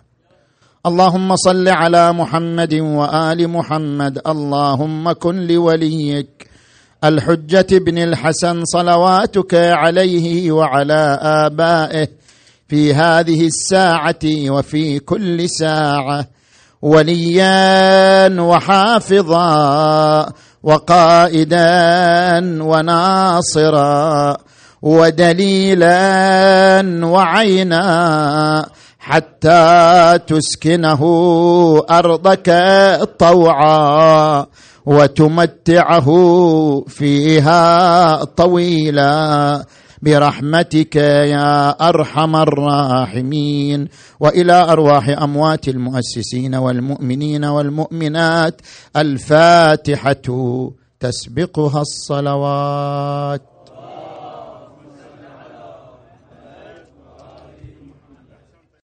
اللهم 0.87 1.37
صل 1.37 1.69
على 1.69 2.13
محمد 2.13 2.75
وآل 2.75 3.49
محمد. 3.49 4.21
اللهم 4.27 5.13
كن 5.13 5.47
لوليك. 5.47 6.49
الحجة 7.05 7.79
بن 7.79 7.99
الحسن 7.99 8.65
صلواتك 8.65 9.55
عليه 9.55 10.53
وعلى 10.53 11.19
آبائه 11.23 12.09
في 12.69 12.95
هذه 12.95 13.47
الساعة 13.47 14.25
وفي 14.25 14.99
كل 14.99 15.49
ساعة. 15.49 16.32
وليا 16.83 18.41
وحافظا 18.41 20.27
وقائدا 20.63 21.69
وناصرا 22.63 24.37
ودليلا 24.83 25.93
وعينا 27.03 28.67
حتى 28.99 30.19
تسكنه 30.27 31.03
أرضك 31.91 32.51
طوعا 33.19 34.47
وتمتعه 34.87 36.09
فيها 36.89 38.25
طويلا 38.25 39.65
برحمتك 40.03 40.97
يا 40.97 41.71
أرحم 41.89 42.37
الراحمين 42.37 43.89
وإلى 44.21 44.53
أرواح 44.53 45.09
أموات 45.09 45.69
المؤسسين 45.69 46.55
والمؤمنين 46.55 47.45
والمؤمنات 47.45 48.61
الفاتحة 48.97 50.23
تسبقها 51.01 51.81
الصلوات. 51.81 53.52